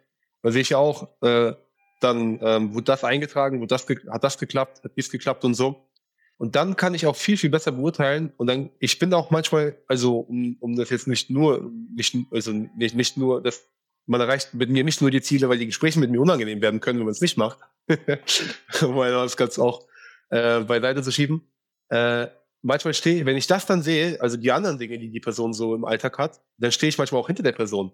[0.42, 1.54] Da sehe ich auch, äh,
[2.00, 5.88] dann ähm, wurde das eingetragen, wurde das hat das geklappt, hat dies geklappt und so.
[6.36, 8.32] Und dann kann ich auch viel, viel besser beurteilen.
[8.36, 12.52] Und dann, ich bin auch manchmal, also um, um das jetzt nicht nur, nicht, also
[12.52, 13.66] nicht, nicht nur, dass
[14.06, 16.80] man erreicht mit mir nicht nur die Ziele, weil die Gespräche mit mir unangenehm werden
[16.80, 17.58] können, wenn man es nicht macht.
[17.88, 19.86] weil das ganz auch
[20.30, 21.42] äh, beiseite zu schieben.
[21.88, 22.28] Äh,
[22.62, 25.74] manchmal stehe wenn ich das dann sehe, also die anderen Dinge, die die Person so
[25.74, 27.92] im Alltag hat, dann stehe ich manchmal auch hinter der Person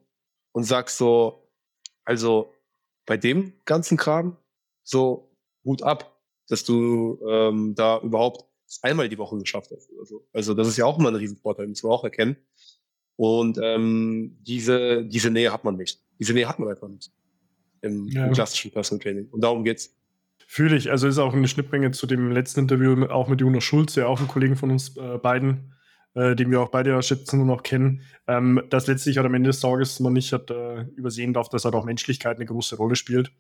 [0.53, 1.49] und sag so,
[2.05, 2.53] also
[3.07, 4.37] bei dem ganzen Kram
[4.83, 5.31] so
[5.65, 8.45] Hut ab, dass du ähm, da überhaupt
[8.83, 9.91] einmal die Woche geschafft hast.
[9.91, 10.27] Oder so.
[10.33, 12.37] Also das ist ja auch immer ein Riesenvorteil, muss man auch erkennen.
[13.21, 16.01] Und ähm, diese, diese Nähe hat man nicht.
[16.19, 17.13] Diese Nähe hat man einfach nicht
[17.83, 18.25] im, ja.
[18.25, 19.29] im klassischen Personal Training.
[19.31, 19.95] Und darum geht's.
[20.47, 20.91] Fühle ich.
[20.91, 24.27] Also ist auch eine Schnittmenge zu dem letzten Interview auch mit Jonas Schulze, auch ein
[24.27, 25.75] Kollegen von uns äh, beiden,
[26.15, 29.51] äh, den wir auch beide schätzen und auch kennen, ähm, dass letztlich halt am Ende
[29.51, 32.97] des Tages man nicht hat, äh, übersehen darf, dass halt auch Menschlichkeit eine große Rolle
[32.97, 33.33] spielt.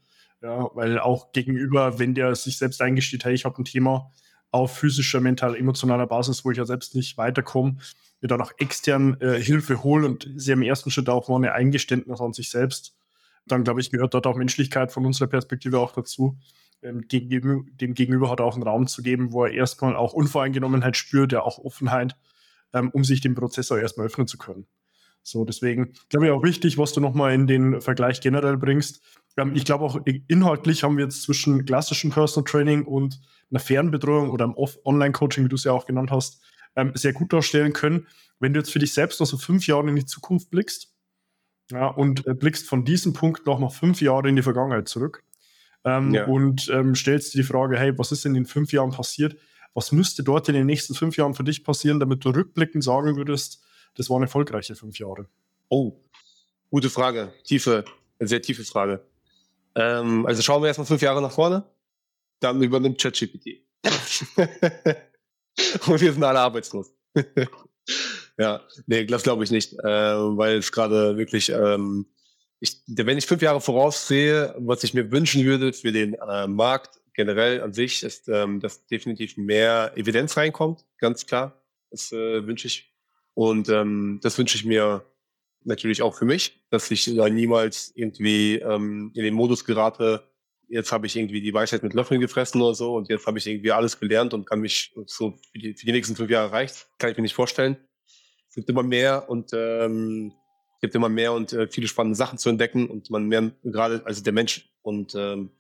[0.43, 4.11] Ja, weil auch gegenüber, wenn der sich selbst eingesteht, hey, ich habe ein Thema
[4.51, 7.77] auf physischer, mental, emotionaler Basis, wo ich ja selbst nicht weiterkomme,
[8.21, 11.53] mir dann auch extern äh, Hilfe holen und sie im ersten Schritt auch mal eine
[11.53, 12.95] Eingeständnis an sich selbst,
[13.47, 16.37] dann glaube ich, gehört dort auch Menschlichkeit von unserer Perspektive auch dazu,
[16.83, 20.97] ähm, dem, dem Gegenüber hat auch einen Raum zu geben, wo er erstmal auch Unvoreingenommenheit
[20.97, 22.17] spürt, ja auch Offenheit
[22.73, 24.67] ähm, um sich dem Prozessor erstmal öffnen zu können.
[25.23, 29.03] So, deswegen glaube ich auch wichtig, was du nochmal in den Vergleich generell bringst.
[29.37, 34.31] Ähm, ich glaube auch inhaltlich haben wir jetzt zwischen klassischem Personal Training und einer Fernbetreuung
[34.31, 36.43] oder einem Online-Coaching, wie du es ja auch genannt hast,
[36.77, 38.07] ähm, sehr gut darstellen können.
[38.39, 40.95] Wenn du jetzt für dich selbst noch so fünf Jahre in die Zukunft blickst
[41.71, 45.25] ja, und äh, blickst von diesem Punkt noch mal fünf Jahre in die Vergangenheit zurück
[45.85, 46.27] ähm, ja.
[46.27, 49.37] und ähm, stellst dir die Frage, hey, was ist in den fünf Jahren passiert?
[49.75, 53.17] Was müsste dort in den nächsten fünf Jahren für dich passieren, damit du rückblickend sagen
[53.17, 53.63] würdest,
[53.95, 55.29] das waren erfolgreiche fünf Jahre?
[55.69, 56.01] Oh,
[56.71, 57.33] gute Frage.
[57.45, 57.85] Tiefe,
[58.19, 59.05] sehr tiefe Frage.
[59.75, 61.65] Ähm, also schauen wir erstmal fünf Jahre nach vorne.
[62.41, 63.63] Dann übernimmt ChatGPT.
[65.87, 66.93] Und wir sind alle arbeitslos.
[68.39, 72.07] ja, nee, das glaube ich nicht, äh, weil es gerade wirklich, ähm,
[72.61, 77.01] ich, wenn ich fünf Jahre voraussehe, was ich mir wünschen würde für den äh, Markt,
[77.15, 81.61] generell an sich ist, ähm, dass definitiv mehr Evidenz reinkommt, ganz klar.
[81.91, 82.95] Das äh, wünsche ich.
[83.35, 85.05] Und ähm, das wünsche ich mir
[85.65, 90.31] natürlich auch für mich, dass ich da niemals irgendwie ähm, in den Modus gerate,
[90.69, 93.47] jetzt habe ich irgendwie die Weisheit mit Löffeln gefressen oder so und jetzt habe ich
[93.47, 96.89] irgendwie alles gelernt und kann mich so für die, für die nächsten fünf Jahre reicht.
[96.99, 97.77] Kann ich mir nicht vorstellen.
[98.49, 100.33] Es gibt immer mehr und ähm,
[100.77, 104.03] es gibt immer mehr und äh, viele spannende Sachen zu entdecken und man mehr, gerade
[104.05, 105.51] also der Mensch und ähm,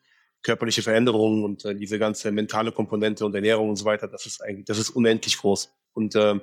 [0.42, 4.42] körperliche Veränderungen und äh, diese ganze mentale Komponente und Ernährung und so weiter, das ist
[4.42, 5.72] eigentlich, das ist unendlich groß.
[5.92, 6.40] Und äh,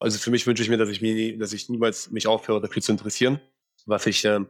[0.00, 2.82] also für mich wünsche ich mir, dass ich mir, dass ich niemals mich aufhöre, dafür
[2.82, 3.40] zu interessieren,
[3.86, 4.40] was ich äh,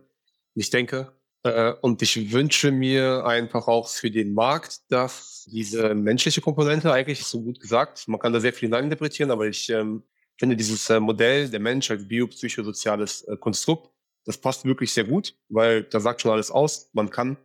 [0.54, 1.12] nicht denke.
[1.42, 7.24] Äh, und ich wünsche mir einfach auch für den Markt, dass diese menschliche Komponente eigentlich
[7.24, 10.02] so gut gesagt, man kann da sehr viel hineininterpretieren, aber ich ähm,
[10.38, 13.90] finde dieses äh, Modell der Mensch als biopsychosoziales äh, Konstrukt,
[14.24, 16.90] das passt wirklich sehr gut, weil da sagt schon alles aus.
[16.92, 17.36] Man kann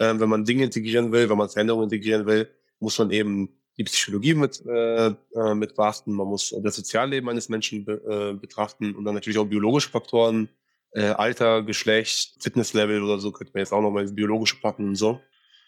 [0.00, 3.84] ähm, wenn man Dinge integrieren will, wenn man Veränderungen integrieren will, muss man eben die
[3.84, 8.94] Psychologie mit, äh, äh, mit beachten, man muss das Sozialleben eines Menschen be, äh, betrachten
[8.94, 10.48] und dann natürlich auch biologische Faktoren,
[10.92, 15.20] äh, Alter, Geschlecht, Fitnesslevel oder so, könnte man jetzt auch nochmal Biologische packen und so,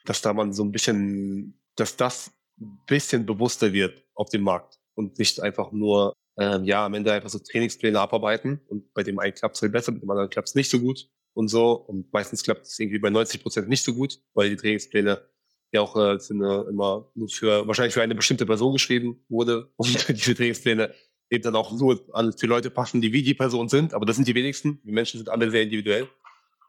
[0.04, 4.78] dass da man so ein bisschen, dass das ein bisschen bewusster wird auf dem Markt
[4.94, 9.18] und nicht einfach nur, ähm, ja, am Ende einfach so Trainingspläne abarbeiten und bei dem
[9.18, 11.72] einen klappt es halt besser, bei dem anderen klappt es nicht so gut und so.
[11.72, 15.22] Und meistens klappt es irgendwie bei 90 Prozent nicht so gut, weil die Trainingspläne
[15.72, 19.68] ja auch äh, sind, äh, immer nur für, wahrscheinlich für eine bestimmte Person geschrieben wurde.
[19.76, 20.94] Und diese Trainingspläne
[21.30, 23.94] eben dann auch nur an, für Leute passen, die wie die Person sind.
[23.94, 24.80] Aber das sind die wenigsten.
[24.84, 26.08] Die Menschen sind alle sehr individuell.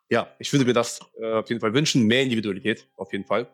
[0.10, 2.04] Ja, ich würde mir das äh, auf jeden Fall wünschen.
[2.04, 3.48] Mehr Individualität, auf jeden Fall.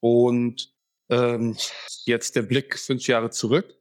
[0.00, 0.72] Und
[1.10, 1.56] ähm,
[2.04, 3.74] jetzt der Blick fünf Jahre zurück.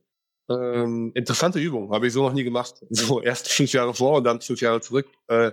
[0.49, 2.75] Ähm, interessante Übung, habe ich so noch nie gemacht.
[2.89, 5.07] So erst fünf Jahre vor und dann fünf Jahre zurück.
[5.27, 5.51] Äh,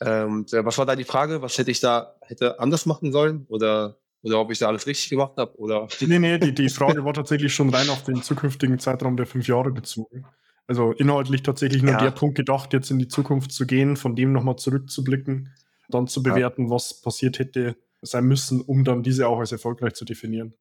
[0.00, 1.42] ähm, was war da die Frage?
[1.42, 3.46] Was hätte ich da hätte anders machen sollen?
[3.48, 5.58] Oder, oder ob ich da alles richtig gemacht habe?
[5.58, 5.88] Oder?
[6.00, 9.48] Nee, nee, die, die Frage war tatsächlich schon rein auf den zukünftigen Zeitraum der fünf
[9.48, 10.24] Jahre bezogen.
[10.66, 12.00] Also inhaltlich tatsächlich nur ja.
[12.00, 15.52] der Punkt gedacht, jetzt in die Zukunft zu gehen, von dem nochmal zurückzublicken,
[15.88, 16.70] dann zu bewerten, ja.
[16.70, 20.54] was passiert hätte sein müssen, um dann diese auch als erfolgreich zu definieren.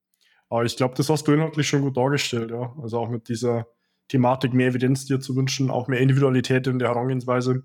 [0.49, 2.75] Aber ich glaube, das hast du inhaltlich schon gut dargestellt, ja.
[2.81, 3.67] Also auch mit dieser
[4.09, 7.63] Thematik mehr Evidenz dir zu wünschen, auch mehr Individualität in der Herangehensweise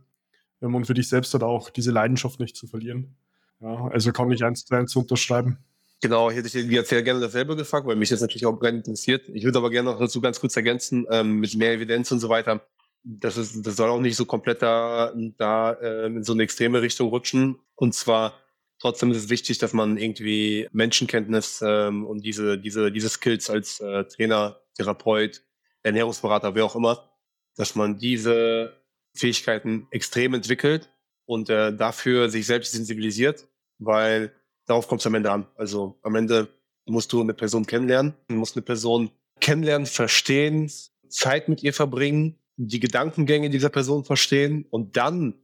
[0.62, 3.16] ähm, und für dich selbst halt auch diese Leidenschaft nicht zu verlieren.
[3.60, 5.58] Ja, also kann ich eins zu eins unterschreiben.
[6.02, 9.28] Genau, ich hätte jetzt sehr gerne dasselbe gefragt, weil mich das natürlich auch brennend interessiert.
[9.32, 12.28] Ich würde aber gerne noch dazu ganz kurz ergänzen, ähm, mit mehr Evidenz und so
[12.28, 12.66] weiter.
[13.02, 16.82] Das, ist, das soll auch nicht so komplett da, da äh, in so eine extreme
[16.82, 17.58] Richtung rutschen.
[17.76, 18.34] Und zwar
[18.78, 23.80] trotzdem ist es wichtig, dass man irgendwie Menschenkenntnis ähm, und diese, diese, diese Skills als
[23.80, 25.42] äh, Trainer, Therapeut,
[25.82, 27.08] Ernährungsberater, wer auch immer,
[27.56, 28.76] dass man diese
[29.14, 30.90] Fähigkeiten extrem entwickelt
[31.24, 34.32] und äh, dafür sich selbst sensibilisiert, weil
[34.66, 35.46] darauf kommt es am Ende an.
[35.56, 36.48] Also am Ende
[36.86, 39.10] musst du eine Person kennenlernen, du musst eine Person
[39.40, 40.70] kennenlernen, verstehen,
[41.08, 45.34] Zeit mit ihr verbringen, die Gedankengänge dieser Person verstehen und dann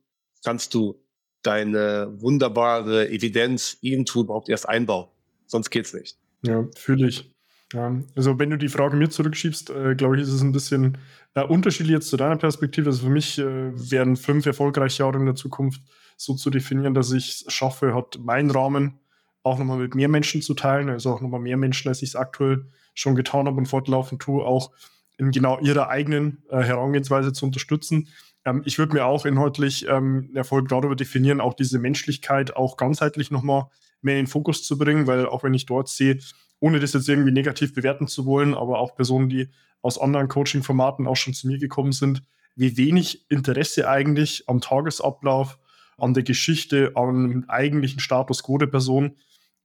[0.45, 1.03] kannst du
[1.43, 5.09] deine wunderbare Evidenz irgendwo überhaupt erst einbauen.
[5.47, 6.17] Sonst geht's nicht.
[6.43, 7.31] Ja, fühle ich.
[7.73, 10.99] Ja, also wenn du die Frage mir zurückschiebst, äh, glaube ich, ist es ein bisschen
[11.35, 12.91] äh, unterschiedlich jetzt zu deiner Perspektive.
[12.91, 13.45] Also für mich äh,
[13.91, 15.81] wären fünf erfolgreiche Jahre in der Zukunft
[16.17, 18.99] so zu definieren, dass ich es schaffe, hat meinen Rahmen
[19.43, 22.17] auch nochmal mit mehr Menschen zu teilen, also auch nochmal mehr Menschen, als ich es
[22.17, 24.71] aktuell schon getan habe und fortlaufend tue, auch
[25.19, 28.09] in genau ihrer eigenen äh, Herangehensweise zu unterstützen.
[28.45, 33.31] Ähm, ich würde mir auch inhaltlich ähm, Erfolg darüber definieren, auch diese Menschlichkeit auch ganzheitlich
[33.31, 33.67] nochmal
[34.01, 36.19] mehr in den Fokus zu bringen, weil auch wenn ich dort sehe,
[36.61, 39.49] ohne das jetzt irgendwie negativ bewerten zu wollen, aber auch Personen, die
[39.81, 42.23] aus anderen Coaching-Formaten auch schon zu mir gekommen sind,
[42.55, 45.59] wie wenig Interesse eigentlich am Tagesablauf,
[45.99, 49.17] an der Geschichte, am eigentlichen Status quo der Person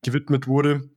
[0.04, 0.90] gewidmet wurde.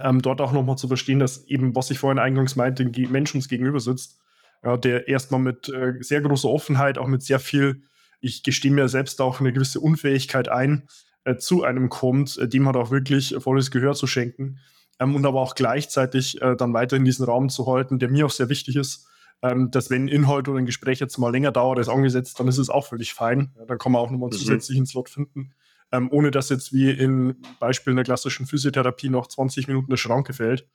[0.00, 3.34] Ähm, dort auch nochmal zu verstehen, dass eben, was ich vorhin eingangs meinte, ein Mensch
[3.34, 4.18] uns gegenüber sitzt,
[4.62, 7.82] ja, der erstmal mit äh, sehr großer Offenheit, auch mit sehr viel,
[8.20, 10.88] ich gestehe mir selbst auch eine gewisse Unfähigkeit ein,
[11.24, 14.58] äh, zu einem kommt, äh, dem hat auch wirklich volles Gehör zu schenken
[15.00, 18.30] ähm, und aber auch gleichzeitig äh, dann weiterhin diesen Raum zu halten, der mir auch
[18.30, 19.06] sehr wichtig ist,
[19.42, 22.58] ähm, dass wenn Inhalt oder ein Gespräch jetzt mal länger dauert als angesetzt, dann ist
[22.58, 23.52] es auch völlig fein.
[23.58, 24.42] Ja, dann kann man auch nochmal einen mhm.
[24.42, 25.52] zusätzlichen Slot finden,
[25.94, 30.32] ähm, ohne dass jetzt wie in Beispielen der klassischen Physiotherapie noch 20 Minuten eine Schranke
[30.32, 30.66] fällt.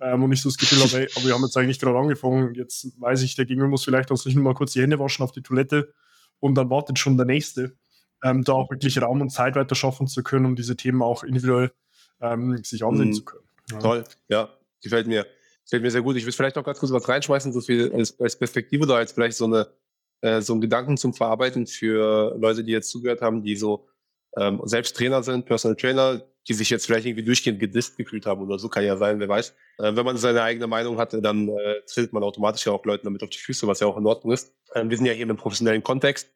[0.00, 2.54] Ähm, und ich so das Gefühl habe, ey, aber wir haben jetzt eigentlich gerade angefangen,
[2.54, 5.24] jetzt weiß ich, der Gegenüber muss vielleicht auch sich nur mal kurz die Hände waschen
[5.24, 5.92] auf die Toilette
[6.38, 7.76] und dann wartet schon der Nächste.
[8.22, 11.24] Ähm, da auch wirklich Raum und Zeit weiter schaffen zu können, um diese Themen auch
[11.24, 11.72] individuell
[12.20, 13.12] ähm, sich ansehen mhm.
[13.14, 13.44] zu können.
[13.72, 13.78] Ja.
[13.78, 14.48] Toll, ja,
[14.82, 15.26] gefällt mir.
[15.64, 16.16] Gefällt mir sehr gut.
[16.16, 19.12] Ich will vielleicht noch ganz kurz was reinschmeißen, so viel als, als Perspektive oder als
[19.12, 19.68] vielleicht so eine
[20.20, 23.86] äh, so ein Gedanken zum Verarbeiten für Leute, die jetzt zugehört haben, die so
[24.36, 28.42] ähm, selbst Trainer sind, Personal Trainer, die sich jetzt vielleicht irgendwie durchgehend gedisst gefühlt haben
[28.42, 29.54] oder so, kann ja sein, wer weiß.
[29.78, 33.06] Äh, wenn man seine eigene Meinung hatte, dann äh, tritt man automatisch ja auch Leuten
[33.06, 34.54] damit auf die Füße, was ja auch in Ordnung ist.
[34.74, 36.32] Ähm, wir sind ja hier im professionellen Kontext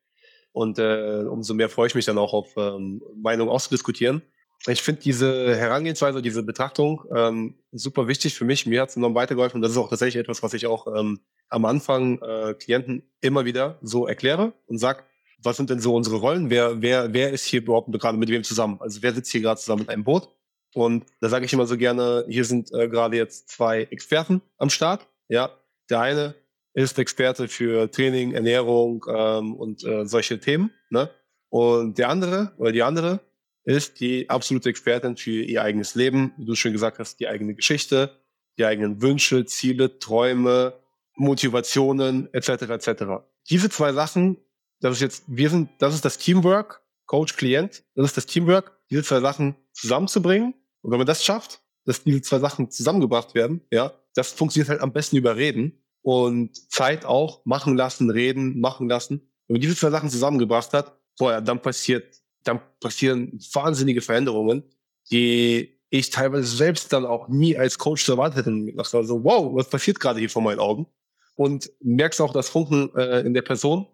[0.53, 4.23] und äh, umso mehr freue ich mich dann auch auf ähm, Meinung auszudiskutieren.
[4.69, 8.65] Ich finde diese Herangehensweise, diese Betrachtung ähm, super wichtig für mich.
[8.65, 9.59] Mir hat es enorm weitergeholfen.
[9.59, 11.19] Und das ist auch tatsächlich etwas, was ich auch ähm,
[11.49, 15.05] am Anfang äh, Klienten immer wieder so erkläre und sag,
[15.43, 16.51] was sind denn so unsere Rollen?
[16.51, 18.79] Wer, wer, wer ist hier überhaupt gerade mit wem zusammen?
[18.81, 20.29] Also wer sitzt hier gerade zusammen mit einem Boot?
[20.75, 24.71] Und da sage ich immer so gerne, hier sind äh, gerade jetzt zwei Experten am
[24.71, 25.07] Start.
[25.29, 25.51] Ja,
[25.91, 26.35] der eine
[26.75, 30.71] ist Experte für Training, Ernährung ähm, und äh, solche Themen.
[30.91, 31.11] Ne?
[31.51, 33.21] Und der andere oder die andere
[33.65, 37.55] ist die absolute Expertin für ihr eigenes Leben, wie du schon gesagt hast, die eigene
[37.55, 38.11] Geschichte,
[38.59, 40.75] die eigenen Wünsche, Ziele, Träume,
[41.15, 42.49] Motivationen etc.
[42.63, 43.05] etc.
[43.51, 44.39] Diese zwei Sachen,
[44.83, 48.79] das ist jetzt, wir sind, das ist das Teamwork, Coach, Klient, das ist das Teamwork,
[48.91, 50.55] diese zwei Sachen zusammenzubringen.
[50.83, 54.81] Und wenn man das schafft, dass diese zwei Sachen zusammengebracht werden, ja, das funktioniert halt
[54.81, 59.21] am besten über Reden und Zeit auch machen lassen, reden, machen lassen.
[59.47, 64.65] Wenn man diese zwei Sachen zusammengebracht hat, vorher, dann passiert dann passieren wahnsinnige Veränderungen,
[65.11, 68.57] die ich teilweise selbst dann auch nie als Coach erwartet hätte.
[68.67, 70.87] Ich dachte so, wow, was passiert gerade hier vor meinen Augen?
[71.35, 73.87] Und merkst auch das Funken äh, in der Person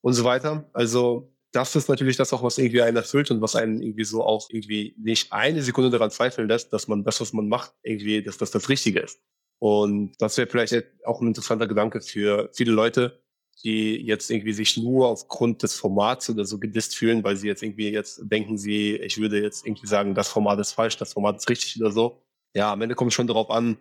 [0.00, 0.68] und so weiter.
[0.72, 4.22] Also das ist natürlich das auch, was irgendwie einen erfüllt und was einen irgendwie so
[4.22, 8.22] auch irgendwie nicht eine Sekunde daran zweifeln lässt, dass man das, was man macht, irgendwie,
[8.22, 9.20] dass das das Richtige ist.
[9.60, 10.74] Und das wäre vielleicht
[11.04, 13.20] auch ein interessanter Gedanke für viele Leute,
[13.64, 17.62] die jetzt irgendwie sich nur aufgrund des Formats oder so gedisst fühlen, weil sie jetzt
[17.62, 21.38] irgendwie jetzt denken sie, ich würde jetzt irgendwie sagen, das Format ist falsch, das Format
[21.38, 22.22] ist richtig oder so.
[22.54, 23.78] Ja, am Ende kommt es schon darauf an,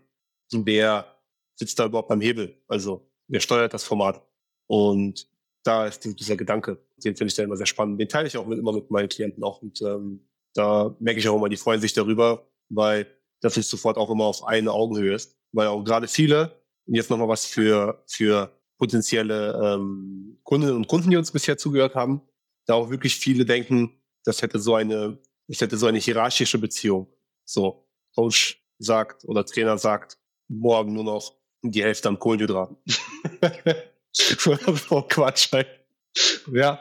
[0.51, 1.22] wer
[1.55, 4.26] sitzt da überhaupt beim Hebel, also wer steuert das Format.
[4.68, 5.30] Und
[5.68, 7.99] da ist dieser Gedanke, den finde ich da immer sehr spannend.
[7.99, 9.61] Den teile ich auch mit, immer mit meinen Klienten auch.
[9.61, 13.07] Und ähm, da merke ich auch immer, die freuen sich darüber, weil
[13.41, 15.38] das nicht sofort auch immer auf eine Augenhöhe ist.
[15.51, 21.09] Weil auch gerade viele, und jetzt nochmal was für, für potenzielle ähm, Kundinnen und Kunden,
[21.09, 22.22] die uns bisher zugehört haben,
[22.65, 27.07] da auch wirklich viele denken, das hätte so eine, ich hätte so eine hierarchische Beziehung.
[27.45, 32.78] So, Coach sagt oder Trainer sagt, morgen nur noch die Hälfte an Kohlenhydraten.
[34.89, 35.51] oh Quatsch.
[35.51, 35.68] Halt.
[36.51, 36.80] Ja,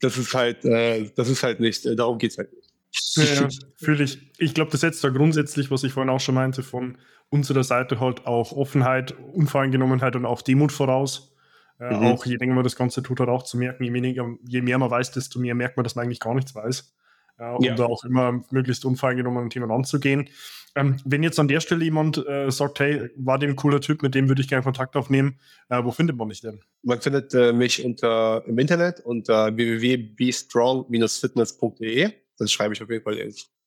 [0.00, 2.68] das ist halt, äh, das ist halt nicht, äh, darum geht's halt nicht.
[3.16, 4.18] Ja, fühle ich.
[4.38, 6.98] Ich glaube, das setzt da grundsätzlich, was ich vorhin auch schon meinte, von
[7.30, 11.34] unserer Seite halt auch Offenheit, Unvoreingenommenheit und auch Demut voraus.
[11.78, 12.06] Äh, mhm.
[12.06, 14.78] Auch je länger man das Ganze tut, halt auch zu merken, je, weniger, je mehr
[14.78, 16.92] man weiß, desto mehr merkt man, dass man eigentlich gar nichts weiß.
[17.38, 17.78] Und ja.
[17.84, 20.28] auch immer möglichst unvoreingenommen an Themen anzugehen.
[20.74, 24.02] Ähm, wenn jetzt an der Stelle jemand äh, sagt, hey, war dem ein cooler Typ,
[24.02, 25.38] mit dem würde ich gerne Kontakt aufnehmen,
[25.70, 26.60] äh, wo findet man mich denn?
[26.82, 32.10] Man findet äh, mich unter im Internet unter www.bestrong-fitness.de.
[32.38, 33.16] Das schreibe ich auf jeden Fall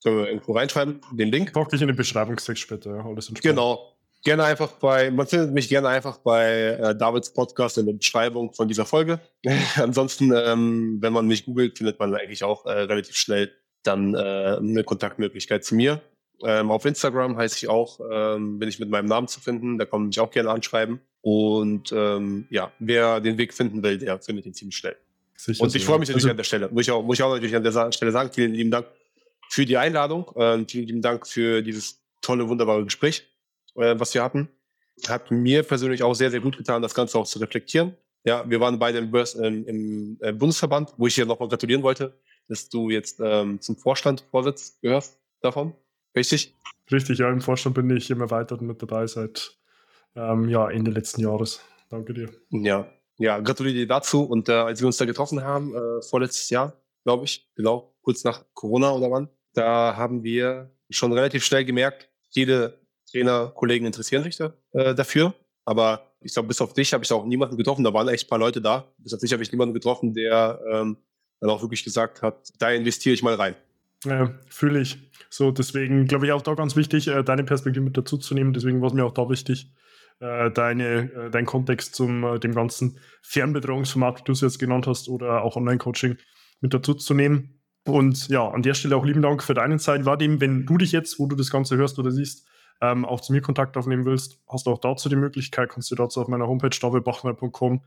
[0.04, 1.54] irgendwo reinschreiben, den Link.
[1.54, 3.04] Pack dich in den Beschreibungstext später.
[3.42, 3.98] Genau.
[4.24, 8.54] Gerne einfach bei, man findet mich gerne einfach bei äh, Davids Podcast in der Beschreibung
[8.54, 9.20] von dieser Folge.
[9.76, 13.52] Ansonsten, ähm, wenn man mich googelt, findet man eigentlich auch äh, relativ schnell
[13.84, 16.02] dann äh, eine Kontaktmöglichkeit zu mir.
[16.44, 19.86] Ähm, auf Instagram heiße ich auch, ähm, bin ich mit meinem Namen zu finden, da
[19.86, 21.00] kann man mich auch gerne anschreiben.
[21.22, 24.96] Und ähm, ja, wer den Weg finden will, der findet ihn ziemlich schnell.
[25.36, 26.70] Sicher und ich freue mich natürlich also, an der Stelle.
[26.70, 28.88] Muss ich, auch, muss ich auch natürlich an der Stelle sagen, vielen lieben Dank
[29.50, 30.32] für die Einladung.
[30.36, 33.28] Äh, vielen lieben Dank für dieses tolle, wunderbare Gespräch,
[33.76, 34.50] äh, was wir hatten.
[35.08, 37.96] Hat mir persönlich auch sehr, sehr gut getan, das Ganze auch zu reflektieren.
[38.24, 42.14] Ja, wir waren beide im, im, im äh, Bundesverband, wo ich dir nochmal gratulieren wollte,
[42.48, 45.74] dass du jetzt ähm, zum Vorstand Vorsitz gehörst davon.
[46.16, 46.56] Richtig?
[46.92, 49.58] Richtig, ja, im Vorstand bin ich immer weiter mit dabei seit
[50.16, 51.62] ähm, ja, Ende letzten Jahres.
[51.90, 52.30] Danke dir.
[52.50, 54.24] Ja, ja, gratuliere dir dazu.
[54.24, 56.74] Und äh, als wir uns da getroffen haben, äh, vorletztes Jahr,
[57.04, 62.10] glaube ich, genau, kurz nach Corona oder wann, da haben wir schon relativ schnell gemerkt,
[62.30, 62.80] jede
[63.10, 65.34] Trainer, Kollegen interessieren sich da, äh, dafür.
[65.66, 67.84] Aber ich glaube, bis auf dich habe ich auch niemanden getroffen.
[67.84, 68.92] Da waren echt ein paar Leute da.
[68.98, 70.98] Bis auf dich habe ich niemanden getroffen, der ähm,
[71.42, 73.56] dann auch wirklich gesagt hat, da investiere ich mal rein.
[74.06, 74.98] Ja, fühle ich.
[75.30, 78.54] So, deswegen glaube ich auch da ganz wichtig, äh, deine Perspektive mit dazu zu nehmen.
[78.54, 79.72] Deswegen war es mir auch da wichtig,
[80.20, 85.10] äh, deine, äh, dein Kontext zum dem ganzen Fernbetreuungsformat, wie du es jetzt genannt hast,
[85.10, 86.18] oder auch Online-Coaching
[86.62, 87.62] mit dazu zu nehmen.
[87.86, 90.06] Und ja, an der Stelle auch lieben Dank für deine Zeit.
[90.06, 92.48] Vadim, wenn du dich jetzt, wo du das Ganze hörst oder siehst,
[92.82, 95.96] ähm, auch zu mir Kontakt aufnehmen willst, hast du auch dazu die Möglichkeit, kannst du
[95.96, 97.84] dazu auf meiner Homepage davidbachner.com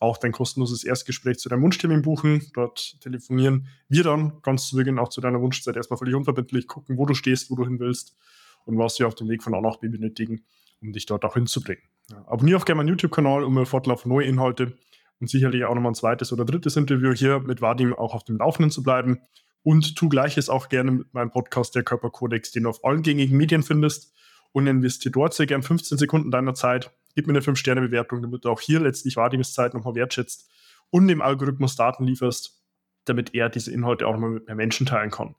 [0.00, 2.50] auch dein kostenloses Erstgespräch zu deinem Wunschtermin buchen.
[2.54, 6.98] Dort telefonieren wir dann ganz zu Beginn auch zu deiner Wunschzeit erstmal völlig unverbindlich, gucken,
[6.98, 8.16] wo du stehst, wo du hin willst
[8.64, 10.44] und was wir auf dem Weg von A nach B benötigen,
[10.80, 11.82] um dich dort auch hinzubringen.
[12.10, 14.76] Ja, abonniere auch gerne meinen YouTube-Kanal, um mir Fortlauf neue Inhalte
[15.20, 18.38] und sicherlich auch nochmal ein zweites oder drittes Interview hier mit Vadim auch auf dem
[18.38, 19.20] Laufenden zu bleiben.
[19.62, 23.36] Und tu gleiches auch gerne mit meinem Podcast, der Körperkodex, den du auf allen gängigen
[23.36, 24.12] Medien findest.
[24.52, 28.50] Und investiere dort sehr gern 15 Sekunden deiner Zeit gib mir eine 5-Sterne-Bewertung, damit du
[28.50, 30.50] auch hier letztlich Vadims Zeit nochmal wertschätzt
[30.90, 32.62] und dem Algorithmus Daten lieferst,
[33.04, 35.34] damit er diese Inhalte auch nochmal mit mehr Menschen teilen kann.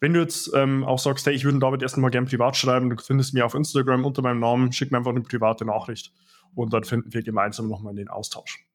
[0.00, 2.90] Wenn du jetzt ähm, auch sagst, hey, ich würde David erst mal gerne privat schreiben,
[2.90, 6.12] du findest mich auf Instagram unter meinem Namen, schick mir einfach eine private Nachricht
[6.54, 8.66] und dann finden wir gemeinsam nochmal den Austausch.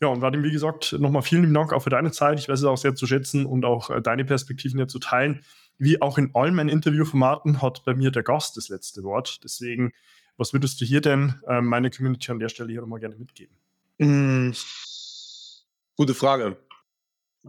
[0.00, 2.38] Ja, und Vadim, wie gesagt, nochmal vielen Dank auch für deine Zeit.
[2.38, 5.42] Ich weiß es auch sehr zu schätzen und auch äh, deine Perspektiven hier zu teilen.
[5.76, 9.40] Wie auch in all meinen Interviewformaten hat bei mir der Gast das letzte Wort.
[9.42, 9.92] Deswegen
[10.38, 13.54] was würdest du hier denn äh, meine Community an der Stelle hier nochmal gerne mitgeben?
[13.98, 14.52] Mm,
[15.96, 16.56] gute Frage.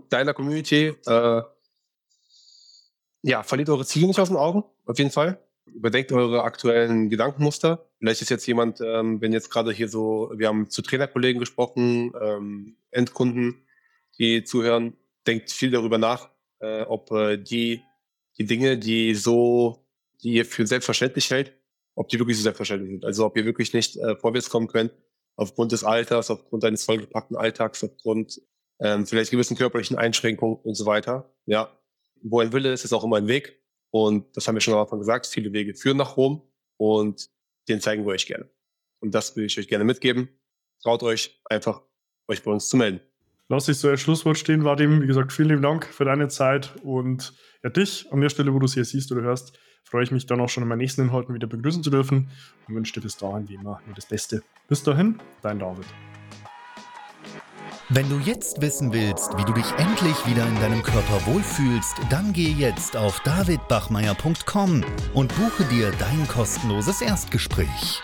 [0.10, 1.42] Deiner Community, äh,
[3.22, 5.40] ja, verliert eure Ziele nicht aus den Augen, auf jeden Fall.
[5.66, 7.86] Überdenkt eure aktuellen Gedankenmuster.
[8.00, 12.12] Vielleicht ist jetzt jemand, ähm, wenn jetzt gerade hier so, wir haben zu Trainerkollegen gesprochen,
[12.20, 13.68] ähm, Endkunden,
[14.18, 16.30] die zuhören, denkt viel darüber nach,
[16.60, 17.84] äh, ob äh, die,
[18.40, 19.86] die Dinge, die so,
[20.24, 21.54] die ihr für selbstverständlich hält,
[22.00, 23.06] ob die wirklich so selbstverständlich sind.
[23.06, 24.94] Also ob ihr wirklich nicht äh, vorwärts kommen könnt,
[25.36, 28.42] aufgrund des Alters, aufgrund eines vollgepackten Alltags, aufgrund
[28.80, 31.36] ähm, vielleicht gewissen körperlichen Einschränkungen und so weiter.
[31.46, 31.78] Ja,
[32.22, 33.62] wo ein Wille ist, ist auch immer ein Weg.
[33.92, 36.42] Und das haben wir schon am Anfang gesagt, viele Wege führen nach Rom
[36.78, 37.30] und
[37.68, 38.50] den zeigen wir euch gerne.
[39.02, 40.30] Und das will ich euch gerne mitgeben.
[40.82, 41.82] Traut euch einfach,
[42.30, 43.02] euch bei uns zu melden.
[43.50, 45.02] Lass dich so als Schlusswort stehen, Vadim.
[45.02, 48.60] Wie gesagt, vielen lieben Dank für deine Zeit und ja, dich an der Stelle, wo
[48.60, 49.60] du es hier siehst oder hörst,
[49.90, 52.30] freue ich mich dann auch schon in meinen nächsten Inhalten wieder begrüßen zu dürfen
[52.68, 54.44] und wünsche dir bis dahin wie immer nur das Beste.
[54.68, 55.86] Bis dahin, dein David.
[57.92, 62.34] Wenn du jetzt wissen willst, wie du dich endlich wieder in deinem Körper wohlfühlst, dann
[62.34, 64.84] geh jetzt auf davidbachmeier.com
[65.16, 68.04] und buche dir dein kostenloses Erstgespräch.